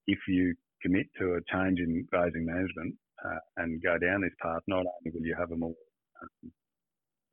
[0.07, 2.93] if you commit to a change in grazing management
[3.26, 5.74] uh, and go down this path, not only will you have a more
[6.22, 6.51] um,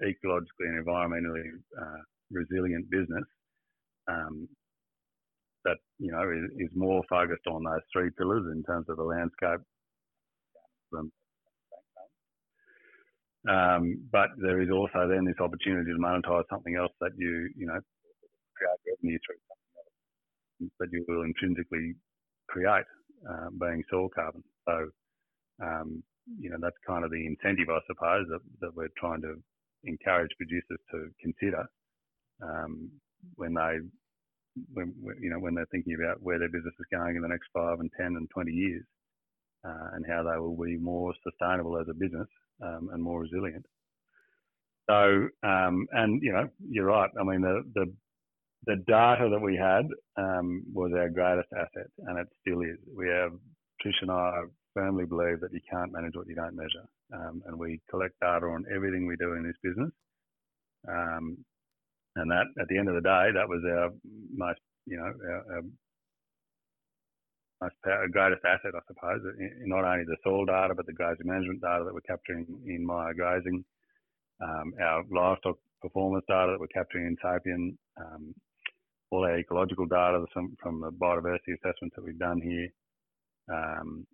[0.02, 1.44] ecologically and environmentally
[1.80, 3.24] uh, resilient business
[4.08, 4.48] um,
[5.66, 9.02] that you know is, is, more focused on those three pillars in terms of the
[9.02, 9.60] landscape.
[13.48, 17.66] Um, but there is also then this opportunity to monetize something else that you you
[17.66, 17.78] know
[18.56, 19.76] create revenue through something
[20.62, 21.94] else that you will intrinsically
[22.48, 22.86] create
[23.28, 24.42] uh, being soil carbon.
[24.68, 24.88] So,
[25.62, 26.02] um,
[26.38, 29.34] you know, that's kind of the incentive, I suppose, that, that we're trying to
[29.84, 31.64] encourage producers to consider
[32.42, 32.90] um,
[33.36, 33.78] when they,
[34.72, 37.48] when, you know, when they're thinking about where their business is going in the next
[37.52, 38.84] five and 10 and 20 years
[39.64, 42.28] uh, and how they will be more sustainable as a business
[42.62, 43.64] um, and more resilient.
[44.88, 47.10] So, um, and you know, you're right.
[47.18, 47.92] I mean, the, the
[48.66, 49.86] the data that we had
[50.16, 52.78] um, was our greatest asset, and it still is.
[52.96, 53.32] We have
[53.84, 54.42] Trish and I
[54.74, 58.46] firmly believe that you can't manage what you don't measure, um, and we collect data
[58.46, 59.90] on everything we do in this business.
[62.16, 63.90] And that, at the end of the day, that was our
[64.34, 65.62] most, you know, our, our
[67.60, 69.20] most power, greatest asset, I suppose.
[69.64, 73.14] Not only the soil data, but the grazing management data that we're capturing in Maia
[73.14, 73.64] Grazing,
[74.42, 78.34] um, our livestock performance data that we're capturing in Sapien, um,
[79.10, 82.68] all our ecological data from, from the biodiversity assessments that we've done here.
[83.52, 84.06] Um,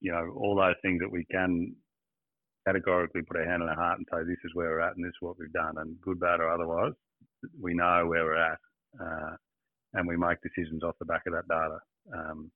[0.00, 1.74] you know, all those things that we can
[2.66, 5.04] categorically put our hand on our heart and say, this is where we're at and
[5.04, 5.74] this is what we've done.
[5.78, 6.92] And good, bad, or otherwise,
[7.60, 8.58] we know where we're at.
[9.00, 9.36] Uh,
[9.94, 11.78] and we make decisions off the back of that data.
[12.14, 12.50] Um,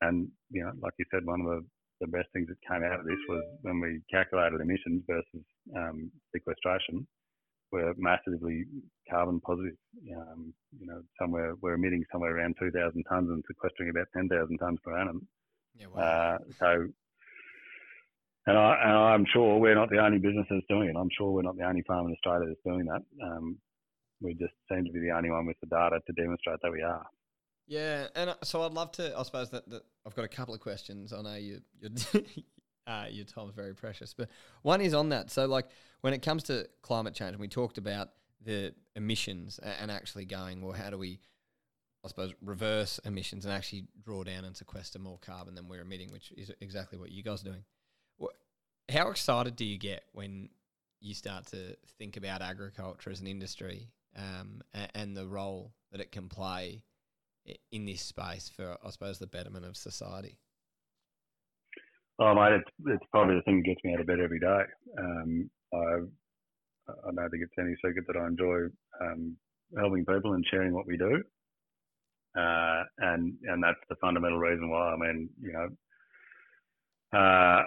[0.00, 1.64] and, you know, like you said, one of the,
[2.00, 5.44] the best things that came out of this was when we calculated emissions versus
[5.76, 7.06] um, sequestration
[7.72, 8.64] we're massively
[9.08, 9.76] carbon positive.
[10.16, 14.82] Um, you know, somewhere we're emitting somewhere around 2,000 tonnes and sequestering about 10,000 tonnes
[14.82, 15.26] per annum.
[15.76, 16.02] Yeah, wow.
[16.02, 16.86] uh, so,
[18.46, 20.96] and, I, and I'm sure we're not the only business that's doing it.
[20.96, 23.02] I'm sure we're not the only farm in Australia that's doing that.
[23.24, 23.58] Um,
[24.20, 26.82] we just seem to be the only one with the data to demonstrate that we
[26.82, 27.06] are.
[27.66, 29.16] Yeah, and uh, so I'd love to.
[29.16, 31.12] I suppose that, that I've got a couple of questions.
[31.12, 31.90] I know you, you're
[32.86, 34.12] uh, your time's very precious.
[34.12, 34.28] But
[34.62, 35.30] one is on that.
[35.30, 35.66] So, like,
[36.00, 38.08] when it comes to climate change, and we talked about
[38.44, 41.20] the emissions and actually going, well, how do we,
[42.04, 46.10] I suppose, reverse emissions and actually draw down and sequester more carbon than we're emitting,
[46.10, 47.64] which is exactly what you guys are doing.
[48.90, 50.48] How excited do you get when
[51.00, 53.86] you start to think about agriculture as an industry
[54.16, 54.60] um,
[54.94, 56.84] and the role that it can play
[57.72, 60.38] in this space for, I suppose, the betterment of society?
[62.18, 64.62] Oh, mate, it's, it's probably the thing that gets me out of bed every day.
[64.98, 65.78] Um, I,
[66.88, 68.66] I don't think it's any secret that I enjoy
[69.00, 69.36] um,
[69.78, 71.22] helping people and sharing what we do.
[72.36, 74.92] Uh, and and that's the fundamental reason why.
[74.92, 77.62] I mean, you know, uh,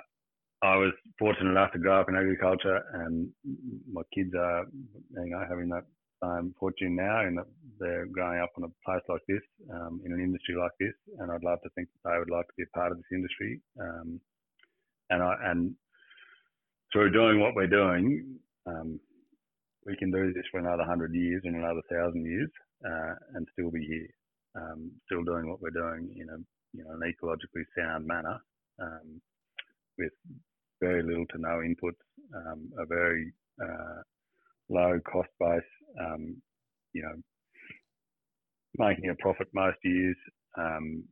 [0.64, 3.30] I was fortunate enough to grow up in agriculture, and
[3.92, 5.84] my kids are, you know, having that
[6.24, 7.48] same fortune now, in that
[7.80, 9.42] they're growing up in a place like this,
[9.74, 12.48] um, in an industry like this, and I'd love to think that they would like
[12.48, 13.62] to be a part of this industry.
[13.80, 14.20] Um,
[15.10, 15.76] and I, and
[16.92, 19.00] through doing what we're doing, um,
[19.86, 22.50] we can do this for another hundred years and another thousand years,
[22.86, 24.08] uh, and still be here,
[24.56, 26.38] um, still doing what we're doing in a
[26.74, 28.40] you know an ecologically sound manner,
[28.82, 29.22] um,
[29.98, 30.14] with
[30.82, 32.04] very little to no inputs,
[32.36, 34.02] um, a very uh,
[34.70, 35.62] low cost base,
[36.00, 36.42] um,
[36.94, 37.16] you know,
[38.78, 40.16] making a profit most years,
[40.58, 41.04] um,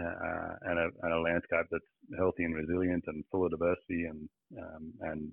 [0.00, 1.84] uh, and, a, and, a, landscape that's
[2.16, 5.32] healthy and resilient and full of diversity and um, and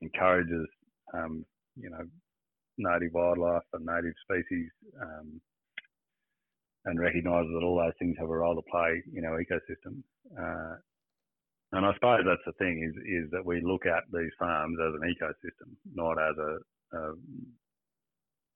[0.00, 0.66] encourages
[1.14, 1.44] um,
[1.76, 2.04] you know
[2.78, 4.70] native wildlife and native species
[5.02, 5.40] um,
[6.86, 10.00] and recognises that all those things have a role to play in our ecosystem.
[10.32, 10.76] Uh,
[11.72, 14.94] and I suppose that's the thing is is that we look at these farms as
[14.96, 16.56] an ecosystem, not as a,
[16.92, 17.12] a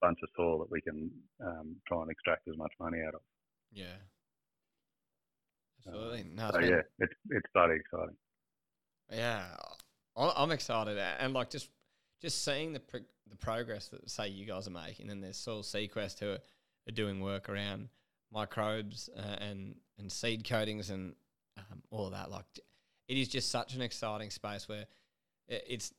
[0.00, 1.10] bunch of soil that we can
[1.44, 3.20] um, try and extract as much money out of.
[3.72, 3.96] Yeah.
[5.86, 6.24] Absolutely.
[6.34, 8.16] No, so yeah, it's it's very exciting.
[9.10, 9.44] Yeah,
[10.16, 11.68] I'm excited, and like just
[12.20, 15.62] just seeing the pro- the progress that say you guys are making, and there's Soil
[15.62, 16.38] Sequest who are,
[16.88, 17.88] are doing work around
[18.32, 21.14] microbes uh, and and seed coatings and
[21.58, 22.30] um, all that.
[22.30, 22.44] Like,
[23.08, 24.86] it is just such an exciting space where
[25.48, 25.92] it's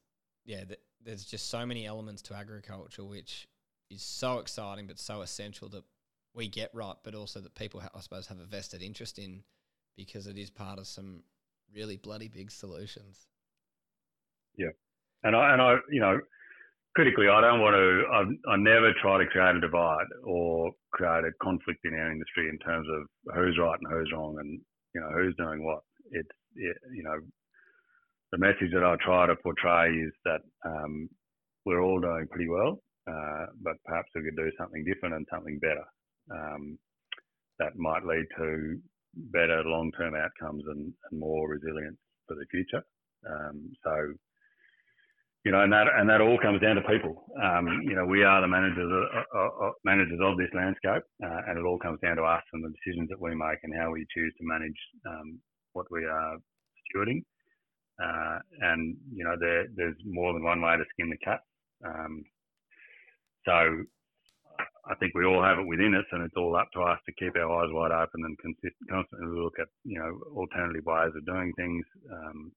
[0.45, 0.63] yeah.
[0.63, 3.47] The, there's just so many elements to agriculture which
[3.89, 5.83] is so exciting, but so essential that
[6.33, 9.43] we get right, but also that people, ha- I suppose, have a vested interest in
[9.95, 11.23] because it is part of some
[11.73, 13.27] really bloody big solutions.
[14.57, 14.71] Yeah,
[15.23, 16.19] and I and I you know
[16.95, 18.03] critically, I don't want to.
[18.11, 22.49] I, I never try to create a divide or create a conflict in our industry
[22.49, 24.59] in terms of who's right and who's wrong, and
[24.93, 25.79] you know who's doing what.
[26.11, 27.19] It's it, you know
[28.33, 31.07] the message that I try to portray is that um,
[31.65, 35.59] we're all doing pretty well, uh, but perhaps we could do something different and something
[35.61, 35.85] better
[36.33, 36.79] um,
[37.59, 38.79] that might lead to
[39.31, 42.81] better long-term outcomes and, and more resilience for the future.
[43.29, 43.93] Um, so
[45.45, 47.25] you know, and that and that all comes down to people.
[47.37, 51.59] Um, you know, we are the managers of, uh, managers of this landscape, uh, and
[51.59, 54.07] it all comes down to us and the decisions that we make and how we
[54.15, 55.37] choose to manage um,
[55.73, 56.37] what we are
[56.89, 57.21] stewarding.
[58.01, 61.41] Uh, and you know, there, there's more than one way to skin the cat.
[61.85, 62.23] Um,
[63.45, 63.83] so
[64.85, 67.13] I think we all have it within us, and it's all up to us to
[67.13, 71.25] keep our eyes wide open and consist- constantly look at you know alternative ways of
[71.25, 71.85] doing things.
[72.11, 72.51] Um,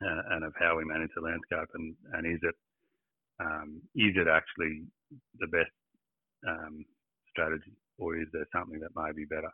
[0.00, 2.54] and, and, of how we manage the landscape and, and is it
[3.40, 4.82] um, is it actually
[5.38, 5.70] the best
[6.46, 6.84] um,
[7.30, 9.50] strategy or is there something that may be better?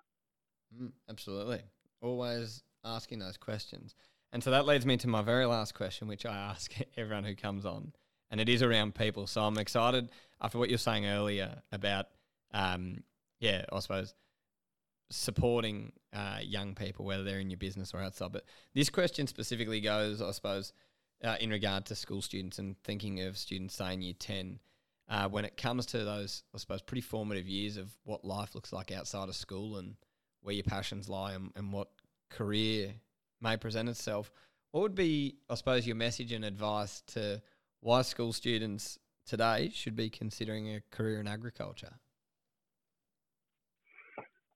[0.77, 1.63] Mm, absolutely.
[2.03, 3.95] Always asking those questions.
[4.33, 7.35] And so that leads me to my very last question, which I ask everyone who
[7.35, 7.93] comes on,
[8.31, 9.27] and it is around people.
[9.27, 10.11] So I'm excited
[10.41, 12.07] after what you're saying earlier about,
[12.53, 13.03] um,
[13.41, 14.15] yeah, I suppose
[15.11, 18.33] supporting uh, young people, whether they're in your business or outside.
[18.33, 20.73] But this question specifically goes, I suppose,
[21.23, 24.61] uh, in regard to school students and thinking of students, say, in year 10.
[25.09, 28.73] Uh, when it comes to those, I suppose, pretty formative years of what life looks
[28.73, 29.97] like outside of school and
[30.43, 31.89] where your passions lie and, and what
[32.31, 32.95] career
[33.41, 34.31] may present itself,
[34.73, 37.43] what would be, I suppose, your message and advice to
[37.81, 41.95] why school students today should be considering a career in agriculture?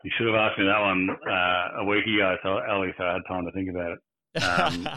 [0.05, 3.15] You should have asked me that one uh, a week ago, so Ollie, so I
[3.15, 4.43] had time to think about it.
[4.43, 4.89] Um,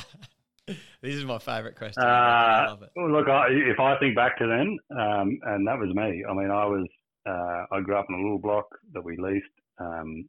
[1.01, 2.03] this is my favourite question.
[2.03, 2.89] Uh, I love it.
[2.97, 6.25] Look, I, if I think back to then, um, and that was me.
[6.29, 6.87] I mean, I was
[7.27, 9.45] uh, I grew up in a little block that we leased.
[9.79, 10.27] Um,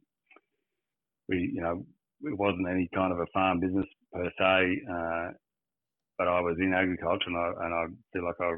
[1.27, 1.85] we, you know,
[2.23, 5.31] it wasn't any kind of a farm business per se, uh,
[6.17, 8.51] but I was in agriculture, and I, and I feel like I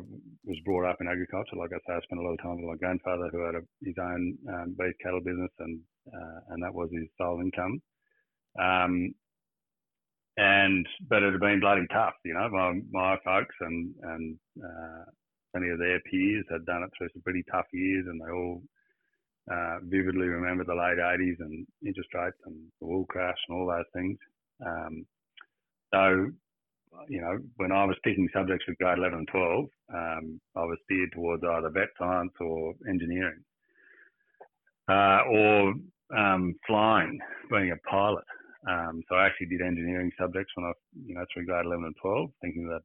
[0.46, 1.56] was brought up in agriculture.
[1.58, 3.64] Like I say, I spent a lot of time with my grandfather, who had a,
[3.86, 5.80] his own um, beef cattle business, and
[6.12, 7.80] uh, and that was his sole income.
[8.60, 9.14] Um,
[10.38, 12.50] and but it had been bloody tough, you know.
[12.50, 15.06] My my folks and and uh,
[15.54, 18.64] many of their peers had done it through some pretty tough years, and they all
[19.50, 23.68] uh, vividly remember the late '80s and interest rates and the wool crash and all
[23.68, 24.18] those things.
[24.66, 25.06] Um,
[25.94, 26.32] so,
[27.10, 30.78] you know, when I was picking subjects for grade 11 and 12, um, I was
[30.86, 33.44] steered towards either vet science or engineering
[34.88, 35.74] uh, or
[36.16, 37.20] um, flying,
[37.50, 38.24] being a pilot.
[38.70, 40.72] Um, so I actually did engineering subjects when I,
[41.06, 42.82] you know, through grade 11 and 12, thinking that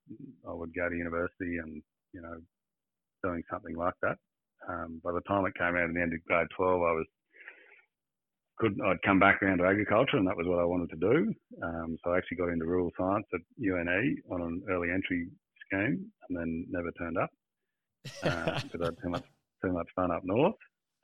[0.49, 1.83] I would go to university and,
[2.13, 2.37] you know,
[3.23, 4.17] doing something like that.
[4.69, 7.07] Um, by the time it came out at the end of grade 12, I was
[8.59, 11.35] couldn't I'd come back around to agriculture, and that was what I wanted to do.
[11.63, 15.29] Um, so I actually got into rural science at UNE on an early entry
[15.67, 17.31] scheme, and then never turned up
[18.23, 19.25] uh, because I had too much
[19.65, 20.55] too much fun up north.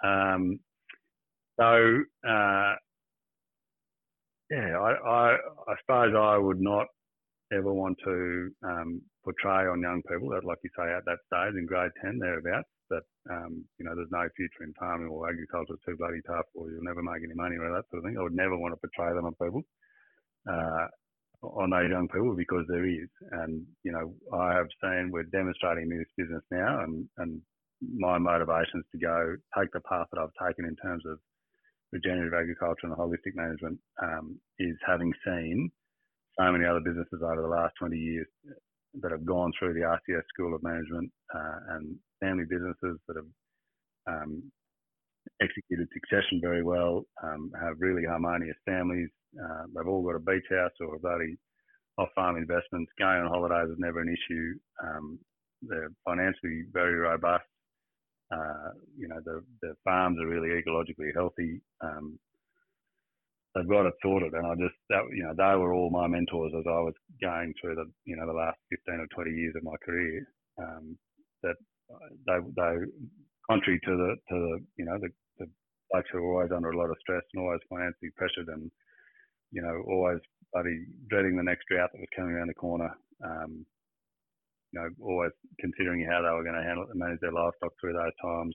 [0.03, 0.59] Um,
[1.59, 2.75] so, uh,
[4.51, 5.37] yeah, I, I,
[5.69, 6.87] I, suppose I would not
[7.53, 11.55] ever want to um, portray on young people that, like you say, at that stage
[11.57, 15.75] in grade 10, thereabouts, that, um, you know, there's no future in farming or agriculture
[15.75, 18.17] is too bloody tough or you'll never make any money or that sort of thing.
[18.19, 19.63] I would never want to portray them on people.
[20.45, 20.87] Uh,
[21.43, 23.09] on those young people because there is.
[23.33, 27.41] And, you know, I have seen we're demonstrating in this business now and, and
[27.83, 31.19] my motivation is to go take the path that I've taken in terms of
[31.91, 35.71] regenerative agriculture and holistic management um, is having seen
[36.39, 38.27] so many other businesses over the last 20 years
[39.01, 43.27] that have gone through the RCS School of Management uh, and family businesses that have
[44.07, 44.43] um,
[45.41, 49.09] executed succession very well, um, have really harmonious families.
[49.39, 51.37] Uh, they've all got a beach house or a bloody
[51.99, 52.91] off-farm investments.
[52.99, 54.55] Going on holidays is never an issue.
[54.83, 55.19] Um,
[55.63, 57.45] they're financially very robust.
[58.33, 61.61] Uh, you know, the, the farms are really ecologically healthy.
[61.83, 62.19] Um,
[63.55, 66.53] they've got it sorted, and I just that you know they were all my mentors
[66.59, 69.65] as I was going through the you know the last 15 or 20 years of
[69.65, 70.27] my career.
[70.59, 70.99] Um,
[71.43, 71.57] that
[72.27, 72.73] they they
[73.51, 75.47] contrary to the to the you know the, the
[75.91, 78.71] blokes who are always under a lot of stress and always financially pressured and
[79.53, 80.21] you know always
[80.53, 82.91] bloody dreading the next drought that was coming around the corner.
[83.25, 83.67] Um,
[84.73, 87.93] you know, always considering how they were going to handle and manage their livestock through
[87.93, 88.55] those times.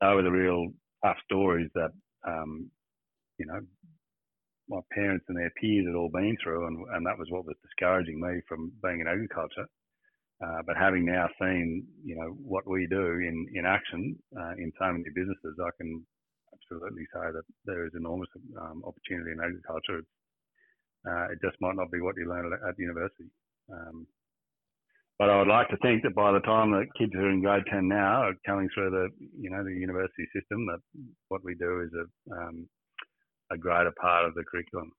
[0.00, 0.68] They were the real
[1.04, 1.90] tough stories that
[2.26, 2.70] um,
[3.38, 3.60] you know
[4.68, 7.56] my parents and their peers had all been through, and, and that was what was
[7.62, 9.66] discouraging me from being in agriculture.
[10.44, 14.70] Uh, but having now seen, you know, what we do in in action uh, in
[14.78, 16.06] so many businesses, I can
[16.54, 18.28] absolutely say that there is enormous
[18.60, 20.02] um, opportunity in agriculture.
[21.08, 23.26] Uh, it just might not be what you learn at, at university.
[23.72, 24.06] Um,
[25.18, 27.42] but I would like to think that by the time the kids who are in
[27.42, 30.78] grade ten now are coming through the, you know, the university system, that
[31.28, 32.06] what we do is a
[32.38, 32.68] um,
[33.50, 34.92] a greater part of the curriculum.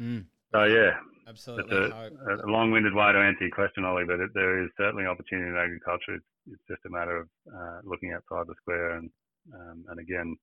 [0.00, 0.24] mm.
[0.52, 0.92] So yeah,
[1.26, 1.76] Absolutely.
[1.76, 5.06] It's a, a, long-winded way to answer your question, Ollie, but it, there is certainly
[5.06, 6.16] opportunity in agriculture.
[6.16, 9.10] It's, it's just a matter of uh, looking outside the square and
[9.52, 10.36] um, and again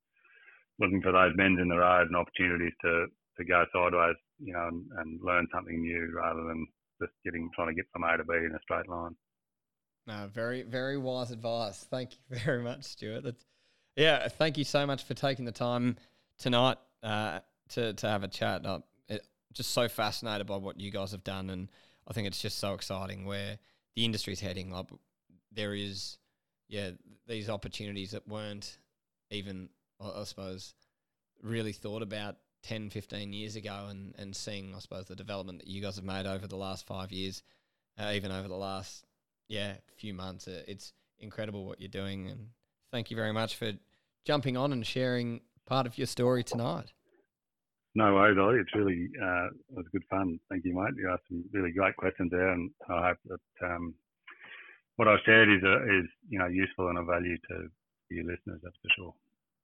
[0.80, 3.06] looking for those bends in the road and opportunities to
[3.38, 6.66] to go sideways, you know, and, and learn something new rather than
[7.02, 9.16] just getting trying to get from A to B in a straight line.
[10.08, 11.86] No, very very wise advice.
[11.92, 13.24] Thank you very much, Stuart.
[13.24, 13.46] That's,
[13.96, 15.98] yeah, thank you so much for taking the time
[16.38, 17.40] tonight uh,
[17.70, 18.66] to to have a chat.
[18.66, 18.84] I'm
[19.54, 21.70] just so fascinated by what you guys have done, and
[22.08, 23.58] I think it's just so exciting where
[23.96, 24.72] the industry's heading.
[24.72, 24.88] Like
[25.52, 26.18] there is,
[26.68, 26.92] yeah,
[27.28, 28.78] these opportunities that weren't
[29.30, 29.70] even,
[30.00, 30.74] I suppose,
[31.42, 35.68] really thought about 10, 15 years ago, and and seeing, I suppose, the development that
[35.68, 37.44] you guys have made over the last five years,
[38.00, 39.06] uh, even over the last
[39.48, 40.48] yeah few months.
[40.48, 42.48] Uh, it's incredible what you're doing, and
[42.92, 43.72] thank you very much for
[44.26, 46.94] jumping on and sharing part of your story tonight.
[47.94, 48.60] No worries, Ollie.
[48.60, 50.40] It's really uh, it was good fun.
[50.50, 50.94] Thank you, mate.
[50.98, 53.94] You asked some really great questions there, and I hope that um,
[54.96, 57.68] what I've shared is a, uh, is you know useful and of value to
[58.10, 58.62] your listeners.
[58.64, 59.14] That's for sure.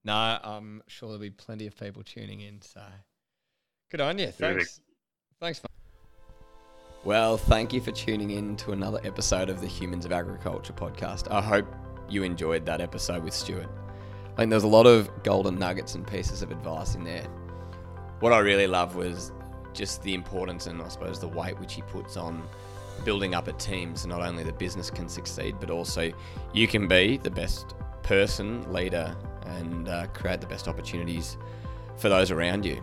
[0.03, 2.61] No, I'm sure there'll be plenty of people tuning in.
[2.61, 2.81] So
[3.91, 4.27] good on you.
[4.27, 4.81] Thanks.
[5.39, 5.61] Thanks.
[7.05, 11.31] Well, thank you for tuning in to another episode of the Humans of Agriculture podcast.
[11.31, 11.65] I hope
[12.09, 13.69] you enjoyed that episode with Stuart.
[14.33, 17.27] I think there's a lot of golden nuggets and pieces of advice in there
[18.19, 19.31] what I really love was
[19.73, 22.41] just the importance and I suppose the weight which he puts on
[23.05, 26.11] building up a team so not only the business can succeed but also
[26.53, 31.37] you can be the best person, leader, and uh, create the best opportunities
[31.97, 32.81] for those around you.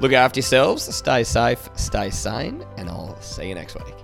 [0.00, 4.03] Look after yourselves, stay safe, stay sane, and I'll see you next week.